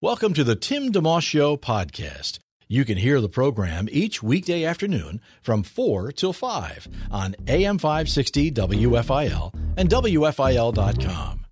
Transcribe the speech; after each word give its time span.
Welcome 0.00 0.32
to 0.34 0.44
the 0.44 0.54
Tim 0.54 0.92
DeMoss 0.92 1.22
Show 1.22 1.56
podcast. 1.56 2.38
You 2.68 2.84
can 2.84 2.98
hear 2.98 3.20
the 3.20 3.28
program 3.28 3.88
each 3.90 4.22
weekday 4.22 4.62
afternoon 4.62 5.20
from 5.42 5.64
4 5.64 6.12
till 6.12 6.32
5 6.32 6.86
on 7.10 7.34
AM 7.48 7.78
560 7.78 8.52
WFIL 8.52 9.52
and 9.76 9.90
WFIL.com. 9.90 11.46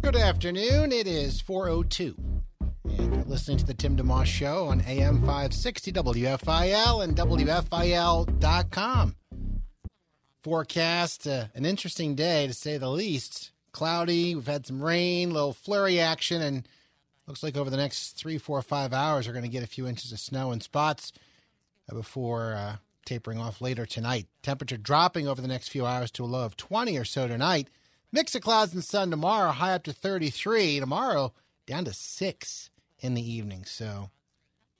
Good 0.00 0.14
afternoon. 0.14 0.92
It 0.92 1.08
is 1.08 1.40
402. 1.40 2.14
And 2.88 3.12
you're 3.12 3.24
listening 3.24 3.58
to 3.58 3.66
the 3.66 3.74
Tim 3.74 3.96
DeMoss 3.96 4.26
Show 4.26 4.66
on 4.66 4.80
AM 4.82 5.18
560 5.18 5.90
WFIL 5.90 7.02
and 7.02 7.16
WFIL.com. 7.16 9.16
Forecast 10.44 11.26
uh, 11.26 11.46
an 11.56 11.66
interesting 11.66 12.14
day 12.14 12.46
to 12.46 12.54
say 12.54 12.78
the 12.78 12.88
least. 12.88 13.50
Cloudy, 13.72 14.36
we've 14.36 14.46
had 14.46 14.68
some 14.68 14.80
rain, 14.80 15.32
little 15.32 15.52
flurry 15.52 15.98
action, 15.98 16.40
and 16.40 16.68
looks 17.28 17.42
like 17.42 17.56
over 17.56 17.70
the 17.70 17.76
next 17.76 18.12
three, 18.12 18.38
four, 18.38 18.60
five 18.62 18.92
hours, 18.92 19.26
we're 19.26 19.34
going 19.34 19.44
to 19.44 19.50
get 19.50 19.62
a 19.62 19.68
few 19.68 19.86
inches 19.86 20.12
of 20.12 20.18
snow 20.18 20.50
in 20.50 20.60
spots 20.60 21.12
uh, 21.90 21.94
before 21.94 22.54
uh, 22.54 22.76
tapering 23.04 23.38
off 23.38 23.60
later 23.60 23.84
tonight. 23.84 24.26
Temperature 24.42 24.78
dropping 24.78 25.28
over 25.28 25.42
the 25.42 25.48
next 25.48 25.68
few 25.68 25.84
hours 25.84 26.10
to 26.12 26.24
a 26.24 26.26
low 26.26 26.44
of 26.44 26.56
20 26.56 26.96
or 26.96 27.04
so 27.04 27.28
tonight. 27.28 27.68
Mix 28.10 28.34
of 28.34 28.40
clouds 28.40 28.72
and 28.72 28.82
sun 28.82 29.10
tomorrow, 29.10 29.50
high 29.50 29.74
up 29.74 29.82
to 29.84 29.92
33. 29.92 30.80
Tomorrow, 30.80 31.34
down 31.66 31.84
to 31.84 31.92
6 31.92 32.70
in 33.00 33.12
the 33.12 33.32
evening. 33.32 33.64
So 33.66 34.08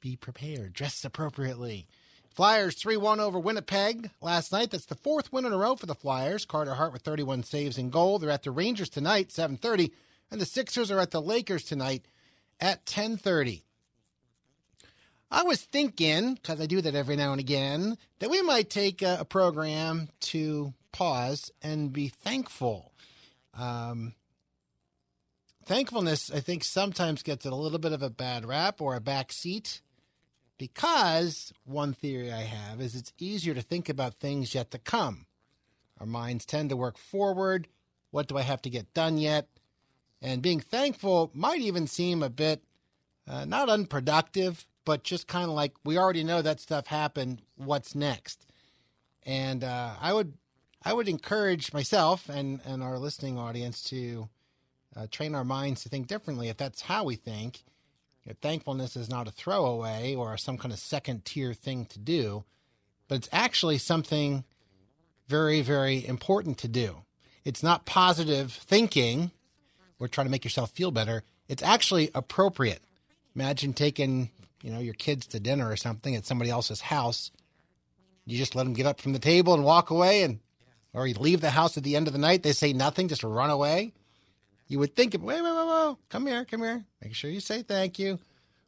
be 0.01 0.17
prepared, 0.17 0.73
dress 0.73 1.05
appropriately. 1.05 1.87
Flyers 2.35 2.77
3 2.77 2.97
1 2.97 3.21
over 3.21 3.39
Winnipeg 3.39 4.11
last 4.23 4.53
night. 4.53 4.71
That's 4.71 4.87
the 4.87 4.95
fourth 4.95 5.31
win 5.33 5.45
in 5.45 5.53
a 5.53 5.59
row 5.59 5.77
for 5.77 5.87
the 5.87 5.95
Flyers. 5.95 6.47
Carter 6.47 6.75
Hart 6.75 6.95
with 6.95 7.03
31 7.03 7.43
saves 7.43 7.77
and 7.77 7.93
goal. 7.93 8.19
They're 8.19 8.31
at 8.31 8.45
the 8.45 8.51
Rangers 8.53 8.89
tonight, 8.89 9.29
7.30. 9.29 9.91
And 10.31 10.41
the 10.41 10.47
Sixers 10.47 10.91
are 10.91 11.01
at 11.01 11.11
the 11.11 11.21
Lakers 11.21 11.65
tonight 11.65 12.07
at 12.61 12.85
10.30. 12.87 13.63
I 15.31 15.43
was 15.43 15.63
thinking, 15.63 16.35
because 16.35 16.61
I 16.61 16.67
do 16.67 16.81
that 16.81 16.95
every 16.95 17.17
now 17.17 17.33
and 17.33 17.41
again, 17.41 17.99
that 18.19 18.31
we 18.31 18.41
might 18.43 18.71
take 18.71 19.03
a, 19.03 19.19
a 19.21 19.25
program 19.25 20.09
to 20.21 20.73
pause 20.93 21.53
and 21.63 21.93
be 21.93 22.09
thankful. 22.09 22.93
Um, 23.53 24.15
thankfulness, 25.67 26.31
I 26.33 26.41
think, 26.41 26.65
sometimes 26.65 27.23
gets 27.23 27.45
a 27.45 27.51
little 27.51 27.79
bit 27.79 27.93
of 27.93 28.03
a 28.03 28.11
bad 28.11 28.47
rap 28.47 28.81
or 28.81 28.95
a 28.95 29.01
back 29.01 29.33
seat 29.33 29.83
because 30.57 31.53
one 31.65 31.93
theory 31.93 32.33
I 32.33 32.43
have 32.43 32.81
is 32.81 32.95
it's 32.95 33.13
easier 33.19 33.55
to 33.55 33.63
think 33.63 33.89
about 33.89 34.15
things 34.15 34.55
yet 34.55 34.71
to 34.73 34.79
come. 34.79 35.27
Our 36.01 36.07
minds 36.07 36.47
tend 36.47 36.71
to 36.71 36.77
work 36.77 36.97
forward. 36.97 37.69
What 38.11 38.29
do 38.29 38.39
I 38.39 38.43
have 38.43 38.63
to 38.63 38.71
get 38.71 38.95
done 38.95 39.19
yet? 39.19 39.49
And 40.21 40.43
being 40.43 40.61
thankful 40.61 41.31
might 41.33 41.61
even 41.61 41.87
seem 41.87 42.23
a 42.23 42.31
bit 42.31 42.63
uh, 43.29 43.45
not 43.45 43.69
unproductive, 43.69 44.67
but 44.85 45.05
just 45.05 45.29
kind 45.29 45.45
of 45.45 45.51
like 45.51 45.75
we 45.85 45.99
already 45.99 46.25
know 46.25 46.41
that 46.43 46.61
stuff 46.61 46.87
happened. 46.87 47.43
What's 47.57 47.95
next? 47.95 48.47
And 49.25 49.63
uh, 49.63 49.95
I 50.01 50.13
would 50.13 50.33
I 50.83 50.95
would 50.95 51.09
encourage 51.09 51.73
myself 51.73 52.29
and 52.29 52.61
and 52.65 52.83
our 52.83 52.99
listening 52.99 53.39
audience 53.39 53.83
to 53.85 54.29
uh, 54.97 55.07
train 55.11 55.35
our 55.35 55.45
minds 55.45 55.83
to 55.83 55.89
think 55.89 56.07
differently. 56.07 56.49
If 56.49 56.57
that's 56.57 56.83
how 56.83 57.05
we 57.05 57.17
think, 57.17 57.65
you 58.25 58.35
thankfulness 58.41 58.97
is 58.97 59.11
not 59.11 59.29
a 59.29 59.33
throwaway 59.33 60.15
or 60.15 60.37
some 60.39 60.57
kind 60.57 60.73
of 60.73 60.79
second 60.79 61.25
tier 61.25 61.53
thing 61.53 61.85
to 61.87 61.99
do, 61.99 62.45
but 63.09 63.17
it's 63.17 63.29
actually 63.31 63.79
something 63.79 64.45
very 65.27 65.61
very 65.61 66.07
important 66.07 66.57
to 66.59 66.69
do. 66.69 67.03
It's 67.45 67.63
not 67.63 67.85
positive 67.85 68.53
thinking 68.53 69.33
or 69.99 70.09
trying 70.09 70.27
to 70.27 70.31
make 70.31 70.45
yourself 70.45 70.71
feel 70.71 70.91
better. 70.91 71.23
It's 71.49 71.63
actually 71.63 72.11
appropriate. 72.15 72.83
Imagine 73.35 73.73
taking 73.73 74.31
you 74.63 74.71
know 74.71 74.81
your 74.81 74.95
kids 74.95 75.27
to 75.29 75.41
dinner 75.41 75.71
or 75.71 75.77
something 75.77 76.15
at 76.15 76.27
somebody 76.27 76.51
else's 76.51 76.81
house. 76.81 77.31
You 78.27 78.37
just 78.37 78.55
let 78.55 78.65
them 78.65 78.75
get 78.75 78.87
up 78.87 79.01
from 79.01 79.13
the 79.13 79.19
table 79.19 79.55
and 79.55 79.65
walk 79.65 79.91
away, 79.91 80.23
and 80.23 80.41
or 80.93 81.07
you 81.07 81.15
leave 81.15 81.41
the 81.41 81.51
house 81.51 81.77
at 81.77 81.85
the 81.85 81.97
end 81.97 82.07
of 82.07 82.13
the 82.13 82.19
night. 82.19 82.43
They 82.43 82.53
say 82.53 82.73
nothing, 82.73 83.09
just 83.09 83.25
run 83.25 83.51
away. 83.51 83.93
You 84.67 84.79
would 84.81 84.95
think, 84.95 85.15
wait, 85.15 85.23
wait, 85.23 85.43
wait, 85.43 85.67
wait, 85.67 85.97
come 86.11 86.27
here, 86.27 86.45
come 86.45 86.61
here. 86.61 86.85
Make 87.03 87.15
sure 87.15 87.31
you 87.31 87.41
say 87.41 87.63
thank 87.63 87.99
you. 87.99 88.19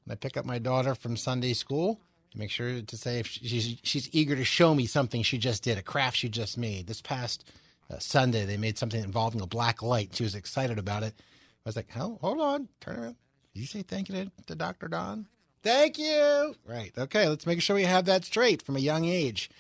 When 0.05 0.13
I 0.13 0.15
pick 0.15 0.39
up 0.39 0.47
my 0.47 0.59
daughter 0.59 0.95
from 0.95 1.17
Sunday 1.17 1.53
school, 1.53 2.01
make 2.35 2.51
sure 2.51 2.81
to 2.81 2.97
say 2.97 3.19
if 3.19 3.27
she's 3.27 3.77
she's 3.83 4.09
eager 4.13 4.35
to 4.37 4.45
show 4.45 4.75
me 4.75 4.87
something 4.87 5.23
she 5.23 5.37
just 5.37 5.63
did, 5.63 5.77
a 5.77 5.83
craft 5.83 6.17
she 6.17 6.29
just 6.29 6.57
made. 6.57 6.87
This 6.87 7.03
past 7.03 7.45
uh, 7.91 7.99
Sunday, 7.99 8.45
they 8.45 8.57
made 8.57 8.79
something 8.79 9.03
involving 9.03 9.41
a 9.41 9.47
black 9.47 9.83
light. 9.83 10.15
She 10.15 10.23
was 10.23 10.35
excited 10.35 10.79
about 10.79 11.03
it. 11.03 11.15
I 11.19 11.69
was 11.69 11.77
like, 11.77 11.89
oh, 11.97 12.19
hold 12.21 12.41
on, 12.41 12.69
turn 12.81 12.99
around. 12.99 13.17
Did 13.55 13.61
you 13.61 13.67
say 13.67 13.83
thank 13.83 14.09
you 14.09 14.15
to, 14.15 14.31
to 14.47 14.55
Dr. 14.55 14.89
Don? 14.89 15.27
Thank 15.63 15.99
you. 15.99 16.55
Right. 16.65 16.93
Okay. 16.97 17.29
Let's 17.29 17.47
make 17.47 17.61
sure 17.61 17.77
we 17.77 17.85
have 17.85 18.07
that 18.07 18.25
straight 18.25 18.63
from 18.63 18.77
a 18.77 18.81
young 18.81 19.05
age. 19.05 19.51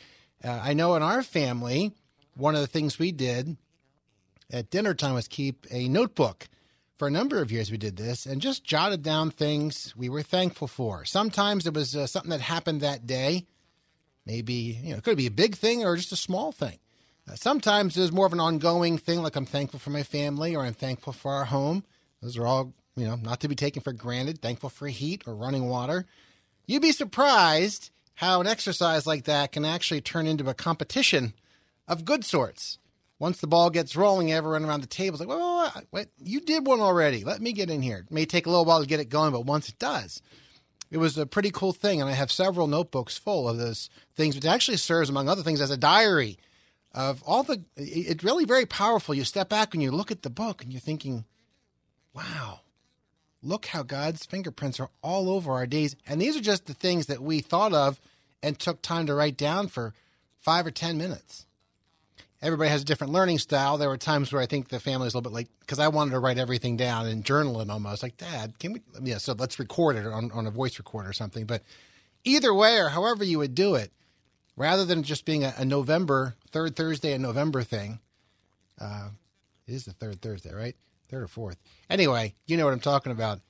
Uh, 0.42 0.60
I 0.62 0.72
know 0.72 0.94
in 0.94 1.02
our 1.02 1.22
family, 1.22 1.92
one 2.36 2.54
of 2.54 2.62
the 2.62 2.66
things 2.66 2.98
we 2.98 3.12
did 3.12 3.56
at 4.50 4.70
dinner 4.70 4.94
time 4.94 5.14
was 5.14 5.28
keep 5.28 5.66
a 5.70 5.88
notebook. 5.88 6.48
For 6.96 7.08
a 7.08 7.10
number 7.10 7.40
of 7.40 7.50
years, 7.50 7.70
we 7.70 7.78
did 7.78 7.96
this 7.96 8.26
and 8.26 8.42
just 8.42 8.62
jotted 8.62 9.02
down 9.02 9.30
things 9.30 9.94
we 9.96 10.10
were 10.10 10.22
thankful 10.22 10.68
for. 10.68 11.06
Sometimes 11.06 11.66
it 11.66 11.72
was 11.72 11.96
uh, 11.96 12.06
something 12.06 12.30
that 12.30 12.42
happened 12.42 12.82
that 12.82 13.06
day. 13.06 13.46
Maybe, 14.26 14.78
you 14.82 14.90
know, 14.92 14.98
it 14.98 15.04
could 15.04 15.16
be 15.16 15.26
a 15.26 15.30
big 15.30 15.56
thing 15.56 15.82
or 15.82 15.96
just 15.96 16.12
a 16.12 16.16
small 16.16 16.52
thing. 16.52 16.78
Uh, 17.30 17.34
sometimes 17.36 17.96
was 17.96 18.12
more 18.12 18.26
of 18.26 18.32
an 18.32 18.40
ongoing 18.40 18.98
thing, 18.98 19.22
like 19.22 19.36
I'm 19.36 19.46
thankful 19.46 19.78
for 19.78 19.90
my 19.90 20.02
family 20.02 20.56
or 20.56 20.64
I'm 20.64 20.74
thankful 20.74 21.12
for 21.12 21.32
our 21.32 21.44
home. 21.44 21.84
Those 22.22 22.36
are 22.36 22.46
all 22.46 22.72
you 22.96 23.06
know, 23.06 23.16
not 23.16 23.40
to 23.40 23.48
be 23.48 23.54
taken 23.54 23.82
for 23.82 23.92
granted, 23.92 24.42
thankful 24.42 24.68
for 24.68 24.88
heat 24.88 25.22
or 25.26 25.34
running 25.34 25.68
water. 25.68 26.06
You'd 26.66 26.82
be 26.82 26.92
surprised 26.92 27.90
how 28.14 28.40
an 28.40 28.46
exercise 28.46 29.06
like 29.06 29.24
that 29.24 29.52
can 29.52 29.64
actually 29.64 30.00
turn 30.00 30.26
into 30.26 30.48
a 30.48 30.54
competition 30.54 31.34
of 31.86 32.04
good 32.04 32.24
sorts. 32.24 32.78
Once 33.18 33.40
the 33.40 33.46
ball 33.46 33.70
gets 33.70 33.96
rolling, 33.96 34.32
everyone 34.32 34.64
around 34.64 34.80
the 34.80 34.86
table 34.86 35.14
is 35.14 35.20
like, 35.20 35.28
wait, 35.28 35.84
wait, 35.92 36.08
you 36.22 36.40
did 36.40 36.66
one 36.66 36.80
already. 36.80 37.22
Let 37.22 37.40
me 37.40 37.52
get 37.52 37.70
in 37.70 37.82
here. 37.82 37.98
It 37.98 38.12
may 38.12 38.24
take 38.24 38.46
a 38.46 38.50
little 38.50 38.64
while 38.64 38.80
to 38.80 38.86
get 38.86 39.00
it 39.00 39.08
going, 39.08 39.32
but 39.32 39.46
once 39.46 39.68
it 39.68 39.78
does, 39.78 40.20
it 40.90 40.98
was 40.98 41.16
a 41.16 41.26
pretty 41.26 41.50
cool 41.50 41.72
thing. 41.72 42.00
And 42.00 42.10
I 42.10 42.14
have 42.14 42.32
several 42.32 42.66
notebooks 42.66 43.18
full 43.18 43.48
of 43.48 43.58
those 43.58 43.88
things, 44.16 44.34
which 44.34 44.46
actually 44.46 44.78
serves, 44.78 45.10
among 45.10 45.28
other 45.28 45.42
things, 45.42 45.60
as 45.60 45.70
a 45.70 45.76
diary 45.76 46.38
of 46.92 47.22
all 47.24 47.42
the, 47.42 47.62
it's 47.76 48.24
really 48.24 48.44
very 48.44 48.66
powerful. 48.66 49.14
You 49.14 49.24
step 49.24 49.48
back 49.48 49.74
and 49.74 49.82
you 49.82 49.90
look 49.90 50.10
at 50.10 50.22
the 50.22 50.30
book 50.30 50.62
and 50.62 50.72
you're 50.72 50.80
thinking, 50.80 51.24
wow, 52.14 52.60
look 53.42 53.66
how 53.66 53.82
God's 53.82 54.26
fingerprints 54.26 54.80
are 54.80 54.90
all 55.02 55.30
over 55.30 55.52
our 55.52 55.66
days. 55.66 55.94
And 56.06 56.20
these 56.20 56.36
are 56.36 56.40
just 56.40 56.66
the 56.66 56.74
things 56.74 57.06
that 57.06 57.22
we 57.22 57.40
thought 57.40 57.72
of 57.72 58.00
and 58.42 58.58
took 58.58 58.82
time 58.82 59.06
to 59.06 59.14
write 59.14 59.36
down 59.36 59.68
for 59.68 59.94
five 60.40 60.66
or 60.66 60.70
10 60.70 60.98
minutes. 60.98 61.46
Everybody 62.42 62.70
has 62.70 62.82
a 62.82 62.86
different 62.86 63.12
learning 63.12 63.38
style. 63.38 63.76
There 63.76 63.90
were 63.90 63.98
times 63.98 64.32
where 64.32 64.40
I 64.40 64.46
think 64.46 64.68
the 64.68 64.80
family 64.80 65.04
was 65.04 65.12
a 65.12 65.18
little 65.18 65.30
bit 65.30 65.34
like, 65.34 65.48
because 65.60 65.78
I 65.78 65.88
wanted 65.88 66.12
to 66.12 66.18
write 66.18 66.38
everything 66.38 66.78
down 66.78 67.06
and 67.06 67.22
journal 67.22 67.60
it 67.60 67.68
almost. 67.68 68.02
Like, 68.02 68.16
Dad, 68.16 68.58
can 68.58 68.72
we? 68.72 68.80
Yeah, 69.02 69.18
so 69.18 69.34
let's 69.34 69.58
record 69.58 69.96
it 69.96 70.06
on, 70.06 70.32
on 70.32 70.46
a 70.46 70.50
voice 70.50 70.78
recorder 70.78 71.10
or 71.10 71.12
something. 71.12 71.44
But 71.44 71.62
either 72.24 72.54
way, 72.54 72.78
or 72.78 72.88
however 72.88 73.24
you 73.24 73.38
would 73.38 73.54
do 73.54 73.74
it, 73.74 73.92
rather 74.56 74.86
than 74.86 75.02
just 75.02 75.26
being 75.26 75.44
a, 75.44 75.52
a 75.58 75.66
November, 75.66 76.34
third 76.52 76.76
Thursday 76.76 77.12
in 77.12 77.22
November 77.22 77.62
thing, 77.62 78.00
uh, 78.80 79.08
it 79.66 79.74
is 79.74 79.84
the 79.84 79.92
third 79.92 80.20
Thursday, 80.20 80.52
right? 80.52 80.76
third 81.10 81.24
or 81.24 81.28
fourth. 81.28 81.56
Anyway, 81.88 82.34
you 82.46 82.56
know 82.56 82.64
what 82.64 82.72
I'm 82.72 82.80
talking 82.80 83.10
about. 83.10 83.40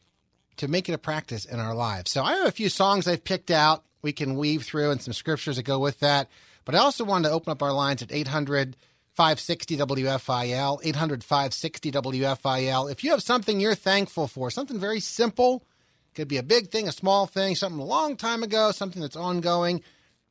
To 0.57 0.69
make 0.69 0.89
it 0.89 0.95
a 0.95 0.99
practice 0.99 1.45
in 1.45 1.61
our 1.61 1.75
lives. 1.75 2.11
So 2.11 2.23
I 2.23 2.37
have 2.37 2.47
a 2.47 2.53
few 2.53 2.69
songs 2.69 3.07
I've 3.07 3.25
picked 3.25 3.51
out 3.51 3.85
we 4.03 4.13
can 4.13 4.37
weave 4.37 4.63
through 4.63 4.91
and 4.91 5.03
some 5.03 5.13
scriptures 5.13 5.57
that 5.57 5.65
go 5.65 5.79
with 5.79 6.01
that. 6.01 6.29
But 6.65 6.75
I 6.75 6.79
also 6.79 7.05
wanted 7.05 7.29
to 7.29 7.35
open 7.35 7.51
up 7.51 7.63
our 7.63 7.73
lines 7.73 8.03
at 8.03 8.13
800 8.13 8.77
560 9.15 9.77
WFIL, 9.77 10.81
800 10.83 11.25
560 11.25 11.93
WFIL. 11.93 12.91
If 12.91 13.05
you 13.05 13.11
have 13.11 13.23
something 13.23 13.61
you're 13.61 13.75
thankful 13.75 14.29
for, 14.29 14.51
something 14.51 14.79
very 14.79 15.01
simple, 15.01 15.65
could 16.15 16.29
be 16.29 16.39
a 16.39 16.43
big 16.43 16.71
thing, 16.71 16.89
a 16.89 16.93
small 16.93 17.27
thing, 17.27 17.55
something 17.55 17.81
a 17.81 17.85
long 17.85 18.17
time 18.17 18.43
ago, 18.43 18.71
something 18.71 19.03
that's 19.03 19.17
ongoing, 19.17 19.83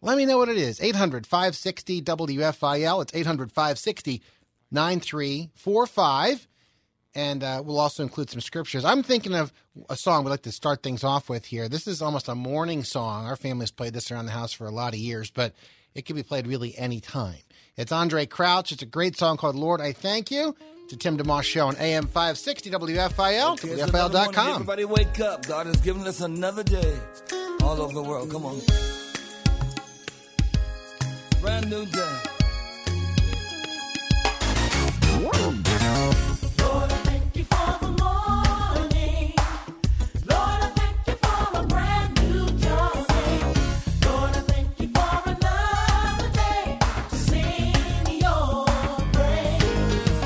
let 0.02 0.18
me 0.18 0.26
know 0.26 0.38
what 0.38 0.50
it 0.50 0.58
is. 0.58 0.82
800 0.82 1.26
560 1.28 2.02
WFIL. 2.02 3.02
It's 3.02 3.14
800 3.14 3.52
560 3.52 4.22
9345. 4.72 6.48
and 7.16 7.44
uh, 7.44 7.62
we'll 7.66 7.80
also 7.80 8.04
include 8.04 8.30
some 8.30 8.40
scriptures. 8.42 8.86
I'm 8.86 9.04
thinking 9.04 9.34
of 9.34 9.52
a 9.90 9.96
song 9.96 10.24
we'd 10.24 10.30
like 10.30 10.44
to 10.44 10.52
start 10.52 10.84
things 10.84 11.04
off 11.04 11.28
with 11.30 11.46
here. 11.46 11.68
This 11.68 11.88
is 11.88 12.02
almost 12.02 12.28
a 12.28 12.36
morning 12.36 12.84
song. 12.84 13.26
Our 13.26 13.36
family's 13.36 13.72
played 13.72 13.94
this 13.94 14.12
around 14.12 14.26
the 14.28 14.32
house 14.32 14.54
for 14.54 14.68
a 14.68 14.72
lot 14.72 14.94
of 14.94 15.00
years, 15.00 15.32
but 15.32 15.54
it 15.96 16.06
can 16.06 16.16
be 16.16 16.24
played 16.24 16.46
really 16.48 16.78
any 16.78 17.00
time. 17.00 17.40
It's 17.76 17.92
Andraé 17.92 18.30
Crouch. 18.30 18.72
It's 18.72 18.84
a 18.84 18.86
great 18.86 19.18
song 19.18 19.38
called 19.38 19.56
Lord, 19.56 19.82
I 19.82 19.92
Thank 19.94 20.30
You. 20.32 20.56
It's 20.84 20.94
a 20.94 20.98
Tim 20.98 21.18
DeMoss 21.18 21.44
show 21.44 21.68
on 21.68 21.76
AM 21.78 22.06
560 22.06 22.70
WFIL. 22.72 23.60
WFIL.com. 23.60 24.54
Everybody 24.54 24.86
wake 24.86 25.20
up. 25.20 25.46
God 25.48 25.66
has 25.68 25.78
given 25.78 26.06
us 26.08 26.22
another 26.22 26.64
day. 26.64 26.98
All 27.64 27.82
over 27.82 27.94
the 27.94 28.04
world. 28.04 28.32
Come 28.32 28.46
on. 28.46 28.60
Brand 31.42 31.70
new 31.70 31.86
thank 37.06 37.36
you 37.38 37.44
for 37.46 37.80
the 37.80 37.92
morning. 38.04 39.34
Lord, 40.30 40.62
thank 40.76 40.98
you 41.08 41.16
for 41.24 41.60
a 41.60 41.64
brand 41.68 42.30
new 42.30 42.46
job. 42.60 42.96
Lord, 44.06 44.36
thank 44.52 44.80
you 44.82 44.88
for 44.90 45.22
another 45.30 46.30
day. 46.34 46.80
Sing 47.12 48.20
your 48.20 48.66
praise. 49.14 50.20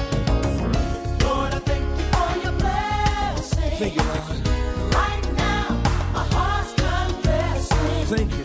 Lord, 1.24 1.54
I 1.54 1.60
thank 1.70 1.88
you 2.00 2.06
for 2.16 2.32
your 2.44 2.54
blessing. 2.54 3.78
Right 4.92 5.26
now, 5.38 5.68
my 6.14 6.26
heart's 6.34 6.74
confessing. 6.74 8.18
thank 8.18 8.32
you 8.38 8.43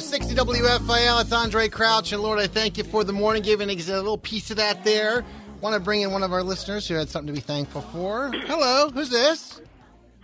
60 0.00 0.34
WFIL. 0.34 1.20
It's 1.20 1.30
Andraé 1.30 1.70
Crouch. 1.70 2.12
And 2.12 2.22
Lord, 2.22 2.38
I 2.38 2.46
thank 2.46 2.78
you 2.78 2.84
for 2.84 3.04
the 3.04 3.12
morning, 3.12 3.42
giving 3.42 3.68
a 3.68 3.74
little 3.74 4.18
piece 4.18 4.50
of 4.50 4.56
that 4.56 4.82
there. 4.82 5.24
Want 5.60 5.74
to 5.74 5.80
bring 5.80 6.00
in 6.00 6.10
one 6.10 6.22
of 6.22 6.32
our 6.32 6.42
listeners 6.42 6.88
who 6.88 6.94
had 6.94 7.08
something 7.08 7.26
to 7.26 7.32
be 7.32 7.40
thankful 7.40 7.82
for. 7.82 8.32
Hello, 8.32 8.88
who's 8.90 9.10
this? 9.10 9.60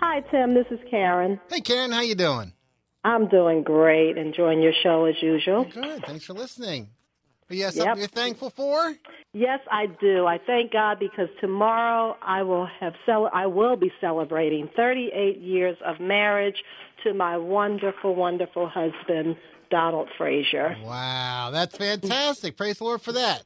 Hi, 0.01 0.21
Tim. 0.31 0.55
This 0.55 0.67
is 0.71 0.81
Karen. 0.91 1.39
Hey, 1.51 1.61
Karen. 1.61 1.93
How 1.93 2.01
you 2.01 2.15
doing? 2.15 2.53
I'm 3.05 3.29
doing 3.29 3.63
great. 3.63 4.17
Enjoying 4.17 4.63
your 4.63 4.73
show 4.83 5.05
as 5.05 5.15
usual. 5.21 5.65
Good. 5.65 6.05
Thanks 6.05 6.25
for 6.25 6.33
listening. 6.33 6.89
But 7.49 7.59
yes, 7.59 7.77
yep. 7.77 7.97
you're 7.97 8.09
thankful 8.09 8.51
for? 8.51 8.95
Yes, 9.33 9.61
I 9.71 9.87
do. 9.87 10.27
I 10.27 10.39
thank 10.45 10.73
God 10.73 10.99
because 10.99 11.29
tomorrow 11.41 12.17
I 12.21 12.43
will 12.43 12.67
have 12.81 12.95
cel- 13.05 13.31
I 13.33 13.47
will 13.47 13.77
be 13.77 13.93
celebrating 14.01 14.69
38 14.75 15.39
years 15.39 15.77
of 15.85 16.01
marriage 16.01 16.57
to 17.05 17.15
my 17.15 17.37
wonderful, 17.37 18.15
wonderful 18.15 18.69
husband, 18.69 19.37
Donald 19.71 20.09
Frazier. 20.17 20.77
Wow, 20.83 21.51
that's 21.53 21.77
fantastic. 21.77 22.57
Praise 22.57 22.79
the 22.79 22.85
Lord 22.85 23.03
for 23.03 23.13
that. 23.13 23.45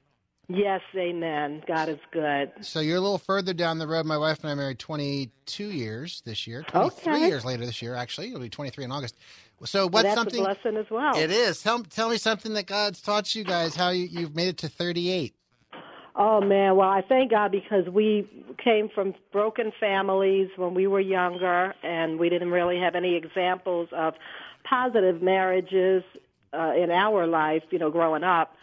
Yes, 0.49 0.81
amen. 0.96 1.62
God 1.69 1.88
is 1.88 1.99
good. 2.11 2.50
So 2.62 2.81
you're 2.81 2.96
a 2.96 3.00
little 3.00 3.19
further 3.19 3.55
down 3.55 3.78
the 3.78 3.87
road. 3.87 4.05
My 4.05 4.19
wife 4.19 4.40
and 4.43 4.50
I 4.50 4.55
married 4.56 4.81
22 4.81 5.64
years 5.70 6.22
this 6.25 6.44
year. 6.46 6.62
23 6.64 7.12
Okay. 7.14 7.26
years 7.28 7.44
later 7.44 7.64
this 7.64 7.81
year, 7.81 7.94
actually. 7.94 8.28
It'll 8.28 8.40
be 8.40 8.49
23 8.49 8.82
in 8.84 8.90
August. 8.90 9.14
So 9.64 9.81
Well, 9.82 9.90
what's 9.90 10.02
that's 10.05 10.14
something? 10.17 10.40
a 10.40 10.44
blessing 10.44 10.76
as 10.76 10.87
well. 10.90 11.17
It 11.17 11.31
is. 11.31 11.62
Tell, 11.62 11.84
tell 11.84 12.11
me 12.11 12.17
something 12.17 12.55
that 12.55 12.66
God's 12.66 13.00
taught 13.00 13.32
you 13.34 13.44
guys, 13.44 13.76
how 13.76 13.90
you, 13.90 14.06
you've 14.11 14.34
made 14.34 14.49
it 14.49 14.56
to 14.58 14.69
38. 14.69 15.34
Oh 16.16 16.40
man, 16.40 16.75
well 16.76 16.88
I 16.88 17.02
thank 17.08 17.31
God 17.31 17.52
because 17.52 17.88
we 17.88 18.28
came 18.62 18.88
from 18.93 19.14
broken 19.32 19.73
families 19.78 20.49
when 20.56 20.75
we 20.75 20.87
were 20.88 21.00
younger 21.00 21.73
and 21.84 22.19
we 22.19 22.28
didn't 22.28 22.50
really 22.50 22.78
have 22.81 22.96
any 22.96 23.14
examples 23.16 23.88
of 23.93 24.14
positive 24.70 25.20
marriages 25.20 26.05
uh, 26.55 26.72
in 26.76 26.90
our 26.90 27.26
life, 27.26 27.62
you 27.70 27.78
know, 27.78 27.90
growing 27.90 28.25
up. 28.25 28.55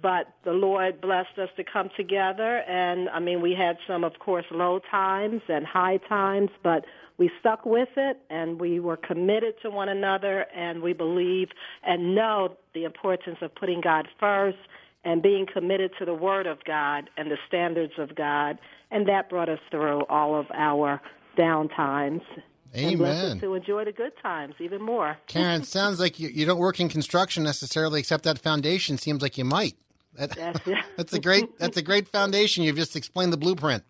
But 0.00 0.26
the 0.44 0.52
Lord 0.52 1.00
blessed 1.00 1.38
us 1.38 1.48
to 1.56 1.64
come 1.64 1.90
together 1.96 2.58
and 2.68 3.08
I 3.08 3.18
mean 3.18 3.40
we 3.40 3.54
had 3.54 3.78
some 3.86 4.04
of 4.04 4.18
course 4.18 4.44
low 4.50 4.78
times 4.90 5.40
and 5.48 5.66
high 5.66 5.98
times, 6.08 6.50
but 6.62 6.84
we 7.18 7.30
stuck 7.40 7.64
with 7.64 7.88
it 7.96 8.18
and 8.28 8.60
we 8.60 8.78
were 8.78 8.98
committed 8.98 9.54
to 9.62 9.70
one 9.70 9.88
another 9.88 10.46
and 10.54 10.82
we 10.82 10.92
believe 10.92 11.48
and 11.82 12.14
know 12.14 12.56
the 12.74 12.84
importance 12.84 13.38
of 13.40 13.54
putting 13.54 13.80
God 13.80 14.06
first 14.20 14.58
and 15.04 15.22
being 15.22 15.46
committed 15.50 15.92
to 15.98 16.04
the 16.04 16.14
Word 16.14 16.46
of 16.46 16.58
God 16.64 17.08
and 17.16 17.30
the 17.30 17.38
standards 17.48 17.94
of 17.96 18.14
God. 18.14 18.58
And 18.90 19.08
that 19.08 19.30
brought 19.30 19.48
us 19.48 19.60
through 19.70 20.02
all 20.10 20.38
of 20.38 20.46
our 20.52 21.00
down 21.38 21.68
times. 21.70 22.22
Amen. 22.76 23.40
to 23.40 23.54
enjoy 23.54 23.84
the 23.84 23.92
good 23.92 24.12
times 24.22 24.54
even 24.60 24.82
more. 24.82 25.16
Karen, 25.26 25.62
sounds 25.64 25.98
like 26.00 26.18
you, 26.20 26.28
you 26.28 26.44
don't 26.46 26.58
work 26.58 26.78
in 26.80 26.88
construction 26.88 27.42
necessarily, 27.42 28.00
except 28.00 28.24
that 28.24 28.38
foundation 28.38 28.98
seems 28.98 29.22
like 29.22 29.38
you 29.38 29.44
might. 29.44 29.74
That- 30.14 30.30
That's, 30.36 30.60
that's 30.96 31.12
a 31.12 31.20
great. 31.20 31.58
That's 31.58 31.76
a 31.76 31.82
great 31.82 32.08
foundation. 32.08 32.64
You've 32.64 32.76
just 32.76 32.96
explained 32.96 33.32
the 33.32 33.36
blueprint. 33.36 33.84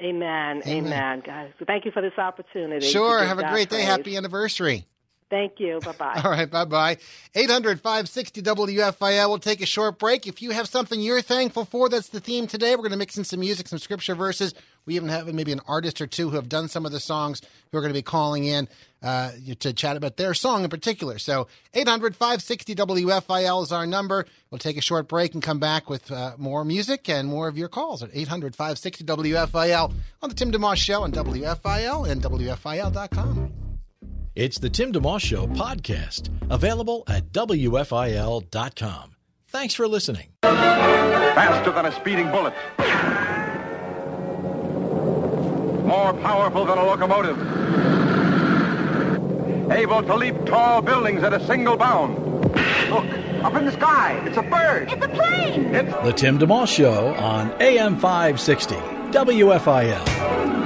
Amen. 0.00 0.62
Amen, 0.66 1.22
guys. 1.24 1.52
So 1.58 1.64
thank 1.64 1.84
you 1.84 1.92
for 1.92 2.02
this 2.02 2.18
opportunity. 2.18 2.86
Sure. 2.86 3.24
Have 3.24 3.38
a 3.38 3.42
God 3.42 3.52
great 3.52 3.68
day. 3.70 3.76
praise. 3.76 3.86
Happy 3.86 4.16
anniversary. 4.16 4.86
Thank 5.34 5.58
you. 5.58 5.80
Bye 5.80 5.92
bye. 5.98 6.20
All 6.22 6.30
right, 6.30 6.48
bye 6.48 6.64
bye. 6.64 6.96
800 7.34 7.80
560 7.80 8.40
WFIL. 8.40 9.28
We'll 9.28 9.40
take 9.40 9.60
a 9.62 9.66
short 9.66 9.98
break. 9.98 10.28
If 10.28 10.40
you 10.40 10.52
have 10.52 10.68
something 10.68 11.00
you're 11.00 11.22
thankful 11.22 11.64
for, 11.64 11.88
that's 11.88 12.10
the 12.10 12.20
theme 12.20 12.46
today. 12.46 12.76
We're 12.76 12.82
going 12.82 12.92
to 12.92 12.96
mix 12.96 13.18
in 13.18 13.24
some 13.24 13.40
music, 13.40 13.66
some 13.66 13.80
scripture 13.80 14.14
verses. 14.14 14.54
We 14.86 14.94
even 14.94 15.08
have 15.08 15.26
maybe 15.34 15.50
an 15.50 15.60
artist 15.66 16.00
or 16.00 16.06
two 16.06 16.30
who 16.30 16.36
have 16.36 16.48
done 16.48 16.68
some 16.68 16.86
of 16.86 16.92
the 16.92 17.00
songs 17.00 17.42
who 17.72 17.78
are 17.78 17.80
going 17.80 17.92
to 17.92 17.98
be 17.98 18.02
calling 18.02 18.44
in 18.44 18.68
uh, 19.02 19.32
to 19.58 19.72
chat 19.72 19.96
about 19.96 20.18
their 20.18 20.34
song 20.34 20.62
in 20.62 20.70
particular. 20.70 21.18
So 21.18 21.48
800 21.72 22.14
560 22.14 22.76
WFIL 22.76 23.64
is 23.64 23.72
our 23.72 23.88
number. 23.88 24.26
We'll 24.52 24.60
take 24.60 24.76
a 24.76 24.82
short 24.82 25.08
break 25.08 25.34
and 25.34 25.42
come 25.42 25.58
back 25.58 25.90
with 25.90 26.12
uh, 26.12 26.36
more 26.38 26.64
music 26.64 27.08
and 27.08 27.26
more 27.26 27.48
of 27.48 27.58
your 27.58 27.68
calls 27.68 28.04
at 28.04 28.10
800 28.12 28.54
560 28.54 29.02
WFIL 29.02 29.92
on 30.22 30.28
the 30.28 30.34
Tim 30.36 30.52
DeMoss 30.52 30.76
Show 30.76 31.02
on 31.02 31.10
WFIL 31.10 32.08
and 32.08 32.22
WFIL.com. 32.22 33.63
It's 34.34 34.58
the 34.58 34.68
Tim 34.68 34.92
DeMoss 34.92 35.20
Show 35.20 35.46
podcast, 35.46 36.28
available 36.50 37.04
at 37.06 37.30
WFIL.com. 37.32 39.14
Thanks 39.46 39.74
for 39.74 39.86
listening. 39.86 40.26
Faster 40.42 41.70
than 41.70 41.86
a 41.86 41.92
speeding 41.92 42.28
bullet. 42.32 42.52
More 45.86 46.12
powerful 46.14 46.64
than 46.64 46.78
a 46.78 46.84
locomotive. 46.84 47.38
Able 49.70 50.02
to 50.02 50.16
leap 50.16 50.34
tall 50.46 50.82
buildings 50.82 51.22
at 51.22 51.32
a 51.32 51.46
single 51.46 51.76
bound. 51.76 52.18
Look, 52.90 53.04
Up 53.44 53.54
in 53.54 53.66
the 53.66 53.72
sky. 53.72 54.20
It's 54.26 54.36
a 54.36 54.42
bird. 54.42 54.90
It's 54.90 55.04
a 55.04 55.08
plane! 55.08 55.74
It's 55.74 55.92
The 56.02 56.12
Tim 56.12 56.38
DeMoss 56.40 56.74
Show 56.74 57.14
on 57.14 57.52
AM 57.62 57.94
560, 58.00 58.74
WFIL. 58.74 60.63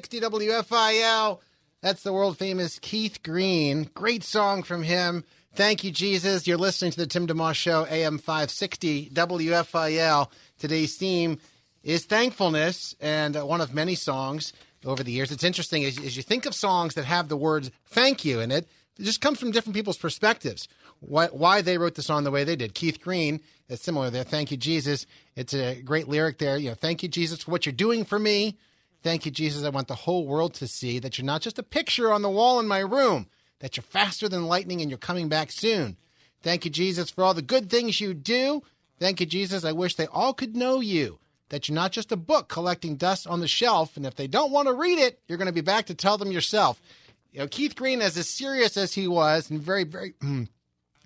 M560 0.00 0.20
WFIL. 0.22 1.40
That's 1.82 2.02
the 2.02 2.12
world 2.12 2.38
famous 2.38 2.78
Keith 2.78 3.22
Green. 3.22 3.90
Great 3.94 4.22
song 4.24 4.62
from 4.62 4.82
him. 4.82 5.24
Thank 5.54 5.84
you, 5.84 5.90
Jesus. 5.90 6.46
You're 6.46 6.58
listening 6.58 6.92
to 6.92 6.98
the 6.98 7.06
Tim 7.06 7.26
DeMoss 7.26 7.54
Show, 7.54 7.86
AM 7.86 8.18
560 8.18 9.10
WFIL. 9.10 10.30
Today's 10.58 10.96
theme 10.96 11.38
is 11.82 12.04
thankfulness, 12.04 12.94
and 13.00 13.36
uh, 13.36 13.44
one 13.44 13.60
of 13.60 13.74
many 13.74 13.94
songs 13.94 14.52
over 14.84 15.02
the 15.02 15.12
years. 15.12 15.32
It's 15.32 15.44
interesting 15.44 15.84
as, 15.84 15.98
as 15.98 16.16
you 16.16 16.22
think 16.22 16.46
of 16.46 16.54
songs 16.54 16.94
that 16.94 17.04
have 17.04 17.28
the 17.28 17.36
words 17.36 17.70
thank 17.86 18.24
you 18.24 18.40
in 18.40 18.50
it, 18.50 18.68
it 18.98 19.02
just 19.02 19.20
comes 19.20 19.38
from 19.38 19.50
different 19.50 19.74
people's 19.74 19.98
perspectives. 19.98 20.68
Why, 21.00 21.26
why 21.26 21.62
they 21.62 21.78
wrote 21.78 21.94
the 21.94 22.02
song 22.02 22.24
the 22.24 22.30
way 22.30 22.44
they 22.44 22.56
did. 22.56 22.74
Keith 22.74 23.00
Green 23.00 23.40
is 23.68 23.80
similar 23.80 24.10
there. 24.10 24.24
Thank 24.24 24.50
you, 24.50 24.56
Jesus. 24.56 25.06
It's 25.36 25.54
a 25.54 25.80
great 25.82 26.08
lyric 26.08 26.38
there. 26.38 26.58
You 26.58 26.70
know, 26.70 26.74
thank 26.74 27.02
you, 27.02 27.08
Jesus, 27.08 27.42
for 27.42 27.50
what 27.50 27.66
you're 27.66 27.72
doing 27.72 28.04
for 28.04 28.18
me. 28.18 28.56
Thank 29.02 29.24
you, 29.24 29.32
Jesus. 29.32 29.64
I 29.64 29.70
want 29.70 29.88
the 29.88 29.94
whole 29.94 30.26
world 30.26 30.54
to 30.54 30.66
see 30.66 30.98
that 30.98 31.16
you're 31.16 31.24
not 31.24 31.40
just 31.40 31.58
a 31.58 31.62
picture 31.62 32.12
on 32.12 32.22
the 32.22 32.28
wall 32.28 32.60
in 32.60 32.68
my 32.68 32.80
room, 32.80 33.26
that 33.60 33.76
you're 33.76 33.84
faster 33.84 34.28
than 34.28 34.46
lightning 34.46 34.80
and 34.80 34.90
you're 34.90 34.98
coming 34.98 35.28
back 35.28 35.50
soon. 35.52 35.96
Thank 36.42 36.64
you, 36.64 36.70
Jesus, 36.70 37.10
for 37.10 37.24
all 37.24 37.34
the 37.34 37.42
good 37.42 37.70
things 37.70 38.00
you 38.00 38.14
do. 38.14 38.62
Thank 38.98 39.20
you, 39.20 39.26
Jesus. 39.26 39.64
I 39.64 39.72
wish 39.72 39.94
they 39.94 40.06
all 40.06 40.34
could 40.34 40.56
know 40.56 40.80
you, 40.80 41.18
that 41.48 41.68
you're 41.68 41.74
not 41.74 41.92
just 41.92 42.12
a 42.12 42.16
book 42.16 42.48
collecting 42.48 42.96
dust 42.96 43.26
on 43.26 43.40
the 43.40 43.48
shelf. 43.48 43.96
And 43.96 44.04
if 44.04 44.14
they 44.14 44.26
don't 44.26 44.52
want 44.52 44.68
to 44.68 44.74
read 44.74 44.98
it, 44.98 45.20
you're 45.26 45.38
going 45.38 45.46
to 45.46 45.52
be 45.52 45.60
back 45.60 45.86
to 45.86 45.94
tell 45.94 46.18
them 46.18 46.32
yourself. 46.32 46.80
You 47.32 47.40
know, 47.40 47.48
Keith 47.48 47.76
Green, 47.76 48.02
as 48.02 48.14
serious 48.28 48.76
as 48.76 48.94
he 48.94 49.08
was 49.08 49.50
and 49.50 49.60
very, 49.60 49.84
very, 49.84 50.14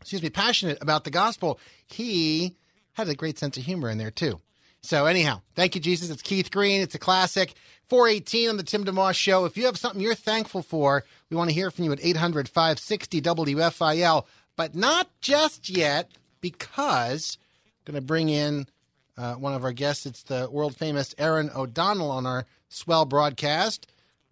excuse 0.01 0.23
me, 0.23 0.31
passionate 0.31 0.79
about 0.81 1.05
the 1.05 1.11
gospel, 1.11 1.61
he 1.87 2.57
had 2.95 3.09
a 3.09 3.15
great 3.15 3.39
sense 3.39 3.57
of 3.57 3.65
humor 3.65 3.91
in 3.91 3.99
there 3.99 4.11
too. 4.11 4.41
So 4.81 5.07
anyhow, 5.07 5.41
thank 5.55 5.75
you, 5.75 5.81
Jesus. 5.81 6.11
It's 6.11 6.23
Keith 6.23 6.51
Green. 6.51 6.83
It's 6.83 6.95
a 6.95 6.99
classic. 6.99 7.55
418 7.89 8.51
on 8.51 8.57
the 8.57 8.63
Tim 8.63 8.85
DeMoss 8.85 9.15
Show. 9.15 9.45
If 9.45 9.57
you 9.57 9.67
have 9.67 9.77
something 9.79 10.01
you're 10.01 10.15
thankful 10.15 10.63
for, 10.63 11.05
we 11.31 11.37
want 11.37 11.51
to 11.51 11.55
hear 11.55 11.71
from 11.71 11.85
you 11.85 11.93
at 11.93 12.05
800 12.05 12.49
560 12.49 13.21
WFIL. 13.21 14.25
But 14.57 14.75
not 14.75 15.09
just 15.21 15.69
yet, 15.69 16.11
because 16.41 17.39
I'm 17.87 17.93
going 17.93 18.03
to 18.03 18.07
bring 18.07 18.29
in 18.29 18.67
uh, 19.17 19.35
one 19.35 19.55
of 19.55 19.65
our 19.65 19.73
guests. 19.73 20.07
It's 20.07 20.23
the 20.23 20.49
world 20.51 20.77
famous 20.77 21.15
Erin 21.19 21.51
O'Donnell 21.55 22.11
on 22.11 22.27
our 22.27 22.47
swell 22.69 23.05
broadcast. 23.05 23.87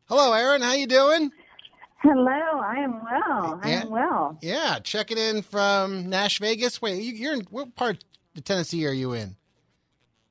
Hello, 0.08 0.32
Erin. 0.32 0.62
How 0.62 0.74
you 0.74 0.86
doing? 0.86 1.32
Hello, 2.02 2.30
I 2.60 2.74
am 2.82 3.00
well. 3.04 3.60
I 3.62 3.70
am 3.70 3.90
well. 3.90 4.38
Yeah, 4.42 4.80
checking 4.82 5.18
in 5.18 5.42
from 5.42 6.08
Nash 6.10 6.40
Vegas. 6.40 6.82
Wait, 6.82 7.00
you, 7.02 7.12
you're 7.12 7.34
in 7.34 7.42
what 7.50 7.74
part 7.76 8.04
of 8.36 8.44
Tennessee 8.44 8.84
are 8.86 8.92
you 8.92 9.12
in? 9.12 9.36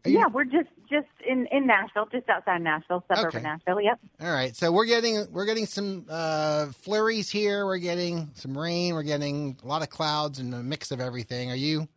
Are 0.05 0.09
you- 0.09 0.19
Yeah, 0.19 0.27
we're 0.27 0.43
just 0.43 0.67
just 0.91 1.07
in 1.27 1.47
in 1.47 1.65
Nashville, 1.65 2.07
just 2.11 2.29
outside 2.29 2.61
Nashville, 2.61 3.03
suburb 3.07 3.27
Okay. 3.27 3.37
of 3.37 3.43
Nashville. 3.43 3.81
Yep. 3.81 3.99
All 4.21 4.31
right, 4.31 4.55
so 4.55 4.71
we're 4.71 4.85
getting 4.85 5.25
we're 5.31 5.45
getting 5.45 5.65
some 5.65 6.05
uh, 6.09 6.67
flurries 6.83 7.29
here. 7.29 7.65
We're 7.65 7.77
getting 7.79 8.29
some 8.35 8.57
rain. 8.57 8.93
We're 8.93 9.03
getting 9.03 9.57
a 9.63 9.67
lot 9.67 9.81
of 9.81 9.89
clouds 9.89 10.37
and 10.39 10.53
a 10.53 10.61
mix 10.61 10.91
of 10.91 10.99
everything. 10.99 11.49
Are 11.51 11.55
you 11.55 11.87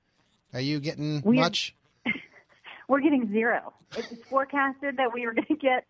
are 0.54 0.60
you 0.60 0.80
getting 0.80 1.20
We 1.24 1.38
are- 1.38 1.42
much? 1.42 1.74
We're 2.88 3.00
getting 3.00 3.30
zero. 3.32 3.72
It's 3.96 4.12
forecasted 4.28 4.98
that 4.98 5.12
we 5.12 5.26
were 5.26 5.32
going 5.34 5.46
to 5.46 5.56
get 5.56 5.86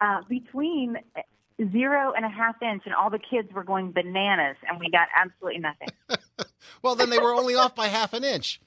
uh, 0.00 0.20
between 0.28 0.96
zero 1.72 2.12
and 2.14 2.24
a 2.24 2.28
half 2.28 2.56
inch, 2.62 2.82
and 2.84 2.94
all 2.94 3.08
the 3.10 3.18
kids 3.18 3.50
were 3.52 3.64
going 3.64 3.92
bananas, 3.92 4.56
and 4.68 4.78
we 4.78 4.90
got 4.90 5.08
absolutely 5.16 5.60
nothing. 5.60 5.88
Well, 6.82 6.94
then 6.96 7.08
they 7.10 7.18
were 7.18 7.34
only 7.34 7.54
off 7.54 7.74
by 7.74 7.86
half 7.88 8.12
an 8.12 8.24
inch. 8.24 8.60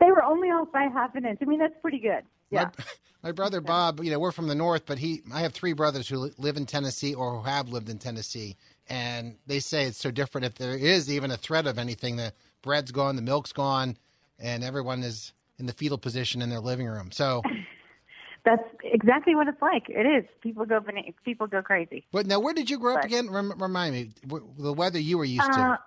They 0.00 0.06
were 0.10 0.22
only 0.22 0.48
off 0.48 0.72
by 0.72 0.88
half 0.92 1.14
an 1.14 1.24
inch. 1.24 1.38
I 1.40 1.44
mean, 1.46 1.58
that's 1.58 1.74
pretty 1.80 1.98
good. 2.00 2.22
Yeah. 2.50 2.64
My, 2.64 2.84
my 3.26 3.32
brother 3.32 3.60
Bob, 3.60 4.04
you 4.04 4.12
know, 4.12 4.20
we're 4.20 4.30
from 4.30 4.46
the 4.46 4.54
north, 4.54 4.86
but 4.86 4.98
he, 4.98 5.20
I 5.34 5.40
have 5.40 5.52
three 5.52 5.72
brothers 5.72 6.08
who 6.08 6.30
live 6.38 6.56
in 6.56 6.64
Tennessee 6.64 7.12
or 7.12 7.32
who 7.38 7.42
have 7.42 7.68
lived 7.68 7.88
in 7.88 7.98
Tennessee, 7.98 8.54
and 8.88 9.34
they 9.48 9.58
say 9.58 9.82
it's 9.82 9.98
so 9.98 10.12
different. 10.12 10.44
If 10.44 10.54
there 10.54 10.76
is 10.76 11.10
even 11.10 11.32
a 11.32 11.36
threat 11.36 11.66
of 11.66 11.76
anything, 11.76 12.14
the 12.14 12.32
bread's 12.62 12.92
gone, 12.92 13.16
the 13.16 13.22
milk's 13.22 13.52
gone, 13.52 13.96
and 14.38 14.62
everyone 14.62 15.02
is 15.02 15.32
in 15.58 15.66
the 15.66 15.72
fetal 15.72 15.98
position 15.98 16.40
in 16.40 16.50
their 16.50 16.60
living 16.60 16.86
room. 16.86 17.10
So, 17.10 17.42
That's 18.44 18.62
exactly 18.84 19.34
what 19.34 19.48
it's 19.48 19.60
like. 19.60 19.88
It 19.88 20.06
is. 20.06 20.24
People 20.40 20.64
go 20.64 20.80
people 21.24 21.48
go 21.48 21.62
crazy. 21.62 22.06
but 22.12 22.26
now, 22.26 22.38
where 22.38 22.54
did 22.54 22.70
you 22.70 22.78
grow 22.78 22.94
up 22.94 23.04
again? 23.04 23.28
Remind 23.28 23.92
me 23.92 24.10
the 24.56 24.72
weather 24.72 25.00
you 25.00 25.18
were 25.18 25.24
used 25.24 25.50
Uh, 25.50 25.76
to. 25.76 25.78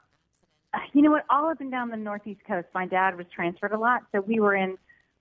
you 0.91 1.01
know 1.01 1.11
what? 1.11 1.23
All 1.29 1.49
up 1.49 1.61
and 1.61 1.71
down 1.71 1.87
the 1.89 1.95
Northeast 1.95 2.41
coast, 2.45 2.67
my 2.75 2.85
dad 2.85 3.15
was 3.15 3.27
transferred 3.33 3.71
a 3.71 3.79
lot, 3.79 4.01
so 4.11 4.19
we 4.19 4.41
were 4.41 4.55
in 4.55 4.77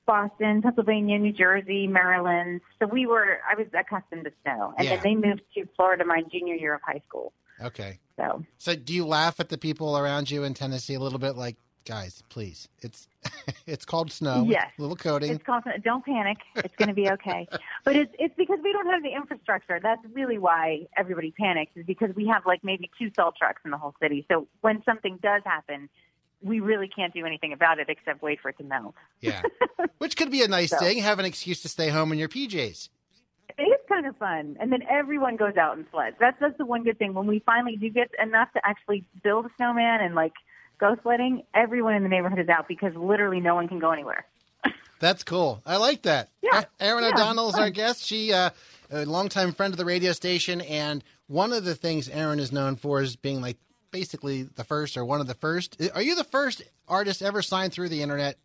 Boston, 0.09 0.63
Pennsylvania, 0.63 1.19
New 1.19 1.35
Jersey, 1.35 1.87
Maryland. 1.87 2.63
So 2.81 2.87
we 2.87 3.05
were. 3.07 3.41
I 3.49 3.55
was 3.57 3.67
accustomed 3.79 4.25
to 4.25 4.33
snow, 4.43 4.73
and 4.79 4.87
Yeah. 4.87 4.97
then 4.97 5.01
they 5.05 5.29
moved 5.29 5.43
to 5.55 5.69
Florida 5.77 6.05
my 6.07 6.23
junior 6.33 6.55
year 6.55 6.75
of 6.75 6.81
high 6.83 7.03
school. 7.07 7.35
Okay. 7.61 7.99
So 8.17 8.43
So, 8.57 8.75
do 8.75 8.95
you 8.95 9.05
laugh 9.07 9.39
at 9.39 9.51
the 9.51 9.59
people 9.59 9.99
around 9.99 10.31
you 10.31 10.45
in 10.45 10.55
Tennessee 10.55 10.95
a 10.95 10.99
little 11.01 11.19
bit? 11.19 11.37
Like, 11.37 11.57
guys, 11.85 12.23
please, 12.31 12.69
it's 12.81 13.07
it's 13.67 13.85
called 13.85 14.11
snow. 14.11 14.47
Yes. 14.49 14.71
a 14.79 14.81
little 14.81 14.97
coating. 14.97 15.31
It's 15.33 15.45
constant. 15.45 15.85
Don't 15.85 16.05
panic. 16.07 16.39
It's 16.57 16.75
going 16.77 16.89
to 16.89 16.95
be 16.95 17.11
okay. 17.11 17.47
but 17.85 17.95
it's 17.95 18.13
it's 18.19 18.35
because 18.37 18.61
we 18.65 18.73
don't 18.73 18.87
have 18.87 19.03
the 19.03 19.13
infrastructure. 19.15 19.79
That's 19.83 20.01
really 20.15 20.39
why 20.39 20.87
everybody 20.97 21.33
panics. 21.39 21.73
Is 21.77 21.85
because 21.85 22.15
we 22.17 22.27
have 22.29 22.47
like 22.47 22.65
maybe 22.65 22.91
two 22.99 23.11
salt 23.15 23.35
trucks 23.37 23.61
in 23.65 23.71
the 23.73 23.79
whole 23.79 23.95
city. 24.01 24.25
So 24.31 24.49
when 24.63 24.83
something 24.85 25.19
does 25.23 25.43
happen, 25.45 25.91
we 26.43 26.61
really 26.61 26.89
can't 26.89 27.13
do 27.13 27.27
anything 27.27 27.53
about 27.53 27.79
it 27.79 27.89
except 27.89 28.23
wait 28.23 28.41
for 28.41 28.49
it 28.51 28.59
to 28.59 28.65
melt. 28.65 28.95
Yeah. 29.21 29.43
Which 29.99 30.17
could 30.17 30.31
be 30.31 30.43
a 30.43 30.49
nice 30.49 30.71
So- 30.71 30.79
thing. 30.79 30.99
Have 30.99 31.19
an 31.19 31.25
excuse 31.25 31.61
to 31.63 31.69
stay 31.69 31.89
home 31.89 32.13
in 32.13 32.19
your 32.19 32.29
PJs. 32.29 32.89
It 33.57 33.63
is 33.63 33.81
kind 33.89 34.07
of 34.07 34.17
fun, 34.19 34.57
and 34.61 34.71
then 34.71 34.83
everyone 34.89 35.35
goes 35.37 35.57
out 35.57 35.77
and 35.77 35.85
sleds. 35.91 36.17
That's 36.21 36.37
that's 36.39 36.57
the 36.59 36.65
one 36.67 36.85
good 36.85 36.97
thing. 36.99 37.13
When 37.15 37.27
we 37.27 37.41
finally 37.41 37.77
do 37.77 37.89
get 37.91 38.09
enough 38.23 38.53
to 38.53 38.61
actually 38.65 39.05
build 39.25 39.47
a 39.47 39.51
snowman 39.57 40.01
and 40.01 40.15
like 40.15 40.35
go 40.79 40.95
sledding, 41.03 41.43
everyone 41.55 41.95
in 41.95 42.05
the 42.05 42.09
neighborhood 42.09 42.39
is 42.39 42.49
out 42.49 42.69
because 42.69 42.95
literally 42.95 43.41
no 43.41 43.57
one 43.57 43.67
can 43.67 43.81
go 43.81 43.91
anywhere. 43.91 44.25
That's 45.01 45.25
cool. 45.25 45.61
I 45.67 45.77
like 45.79 46.03
that. 46.03 46.29
Yeah. 46.41 46.65
Erin 46.79 47.03
Yeah, 47.03 47.11
O'Donnell 47.11 47.49
is 47.49 47.55
our 47.57 47.71
guest. 47.71 48.05
She, 48.05 48.33
uh, 48.33 48.51
a 48.93 49.05
longtime 49.07 49.53
friend 49.55 49.73
of 49.75 49.79
the 49.79 49.85
radio 49.85 50.13
station, 50.13 50.61
and 50.61 51.03
one 51.27 51.53
of 51.53 51.65
the 51.65 51.75
things 51.75 52.09
Erin 52.09 52.39
is 52.39 52.53
known 52.53 52.77
for 52.77 53.01
is 53.03 53.17
being 53.17 53.41
like 53.41 53.57
basically 53.91 54.43
the 54.43 54.65
first 54.65 54.97
or 54.97 55.05
one 55.05 55.21
of 55.21 55.27
the 55.27 55.35
first. 55.35 55.81
Are 55.95 56.03
you 56.03 56.15
the 56.15 56.25
first 56.25 56.63
artist 56.87 57.23
ever 57.23 57.43
signed 57.43 57.73
through 57.73 57.89
the 57.89 58.03
internet? 58.03 58.37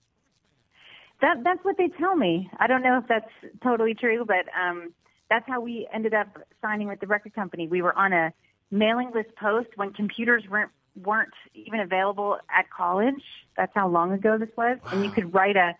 That 1.21 1.43
that's 1.43 1.63
what 1.63 1.77
they 1.77 1.87
tell 1.99 2.15
me. 2.15 2.49
I 2.59 2.67
don't 2.67 2.83
know 2.83 2.97
if 2.97 3.07
that's 3.07 3.29
totally 3.61 3.93
true, 3.93 4.25
but 4.25 4.45
um, 4.59 4.93
that's 5.29 5.47
how 5.47 5.61
we 5.61 5.87
ended 5.93 6.13
up 6.13 6.27
signing 6.61 6.87
with 6.87 6.99
the 6.99 7.07
record 7.07 7.33
company. 7.33 7.67
We 7.67 7.81
were 7.81 7.97
on 7.97 8.13
a 8.13 8.33
mailing 8.71 9.11
list 9.13 9.29
post 9.35 9.69
when 9.75 9.93
computers 9.93 10.43
weren't 10.49 10.71
weren't 11.01 11.33
even 11.53 11.79
available 11.79 12.37
at 12.55 12.69
college. 12.69 13.23
That's 13.55 13.71
how 13.73 13.87
long 13.87 14.11
ago 14.11 14.37
this 14.37 14.49
was, 14.57 14.77
and 14.91 15.03
you 15.03 15.11
could 15.11 15.33
write 15.33 15.55
a 15.55 15.75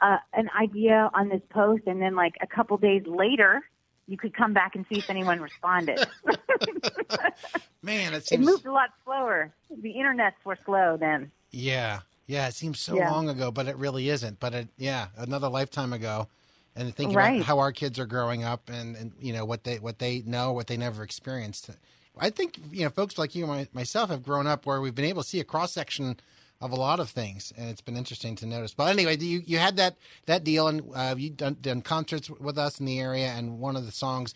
uh, 0.00 0.18
an 0.32 0.48
idea 0.58 1.10
on 1.12 1.28
this 1.28 1.42
post, 1.50 1.82
and 1.86 2.00
then 2.00 2.14
like 2.14 2.34
a 2.40 2.46
couple 2.46 2.76
days 2.76 3.02
later, 3.06 3.62
you 4.08 4.16
could 4.16 4.34
come 4.34 4.52
back 4.54 4.74
and 4.74 4.84
see 4.90 4.98
if 4.98 5.08
anyone 5.10 5.40
responded. 5.40 6.06
Man, 7.82 8.14
it 8.14 8.26
seems... 8.26 8.46
it 8.46 8.50
moved 8.50 8.66
a 8.66 8.72
lot 8.72 8.90
slower. 9.04 9.52
The 9.82 9.94
internets 9.94 10.32
were 10.44 10.58
slow 10.64 10.96
then. 10.98 11.30
Yeah, 11.50 12.00
yeah, 12.26 12.48
it 12.48 12.54
seems 12.54 12.80
so 12.80 12.96
Yeah. 12.96 13.10
long 13.10 13.28
ago, 13.28 13.50
but 13.50 13.68
it 13.68 13.76
really 13.76 14.08
isn't. 14.08 14.40
But 14.40 14.54
it, 14.54 14.68
yeah, 14.76 15.08
another 15.16 15.48
lifetime 15.48 15.92
ago. 15.92 16.28
And 16.76 16.94
thinking 16.94 17.16
Right. 17.16 17.36
about 17.36 17.46
how 17.46 17.58
our 17.58 17.72
kids 17.72 17.98
are 17.98 18.06
growing 18.06 18.44
up, 18.44 18.70
and, 18.70 18.94
and 18.96 19.12
you 19.20 19.32
know 19.32 19.44
what 19.44 19.64
they 19.64 19.78
what 19.80 19.98
they 19.98 20.22
know, 20.24 20.52
what 20.52 20.68
they 20.68 20.76
never 20.76 21.02
experienced. 21.02 21.70
I 22.16 22.30
think 22.30 22.56
you 22.70 22.84
know 22.84 22.90
folks 22.90 23.18
like 23.18 23.34
you 23.34 23.44
and 23.44 23.52
my, 23.52 23.68
myself 23.72 24.10
have 24.10 24.22
grown 24.22 24.46
up 24.46 24.64
where 24.64 24.80
we've 24.80 24.94
been 24.94 25.04
able 25.04 25.22
to 25.24 25.28
see 25.28 25.40
a 25.40 25.44
cross 25.44 25.72
section 25.72 26.20
of 26.60 26.72
a 26.72 26.76
lot 26.76 26.98
of 27.00 27.08
things, 27.08 27.52
and 27.56 27.70
it's 27.70 27.80
been 27.80 27.96
interesting 27.96 28.34
to 28.36 28.46
notice. 28.46 28.74
But 28.74 28.88
anyway, 28.90 29.16
you 29.16 29.42
you 29.44 29.58
had 29.58 29.76
that 29.76 29.96
that 30.26 30.44
deal, 30.44 30.68
and 30.68 30.82
uh, 30.94 31.14
you 31.16 31.30
done, 31.30 31.56
done 31.60 31.82
concerts 31.82 32.28
with 32.28 32.58
us 32.58 32.80
in 32.80 32.86
the 32.86 32.98
area, 32.98 33.28
and 33.28 33.58
one 33.58 33.76
of 33.76 33.86
the 33.86 33.92
songs 33.92 34.34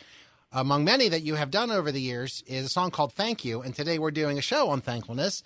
among 0.53 0.85
many 0.85 1.09
that 1.09 1.23
you 1.23 1.35
have 1.35 1.51
done 1.51 1.71
over 1.71 1.91
the 1.91 2.01
years 2.01 2.45
is 2.47 2.67
a 2.67 2.69
song 2.69 2.91
called 2.91 3.13
"Thank 3.13 3.45
You," 3.45 3.63
and 3.63 3.75
today 3.75 3.99
we're 3.99 4.11
doing 4.11 4.39
a 4.39 4.43
show 4.43 4.69
on 4.71 4.81
thankfulness. 4.81 5.43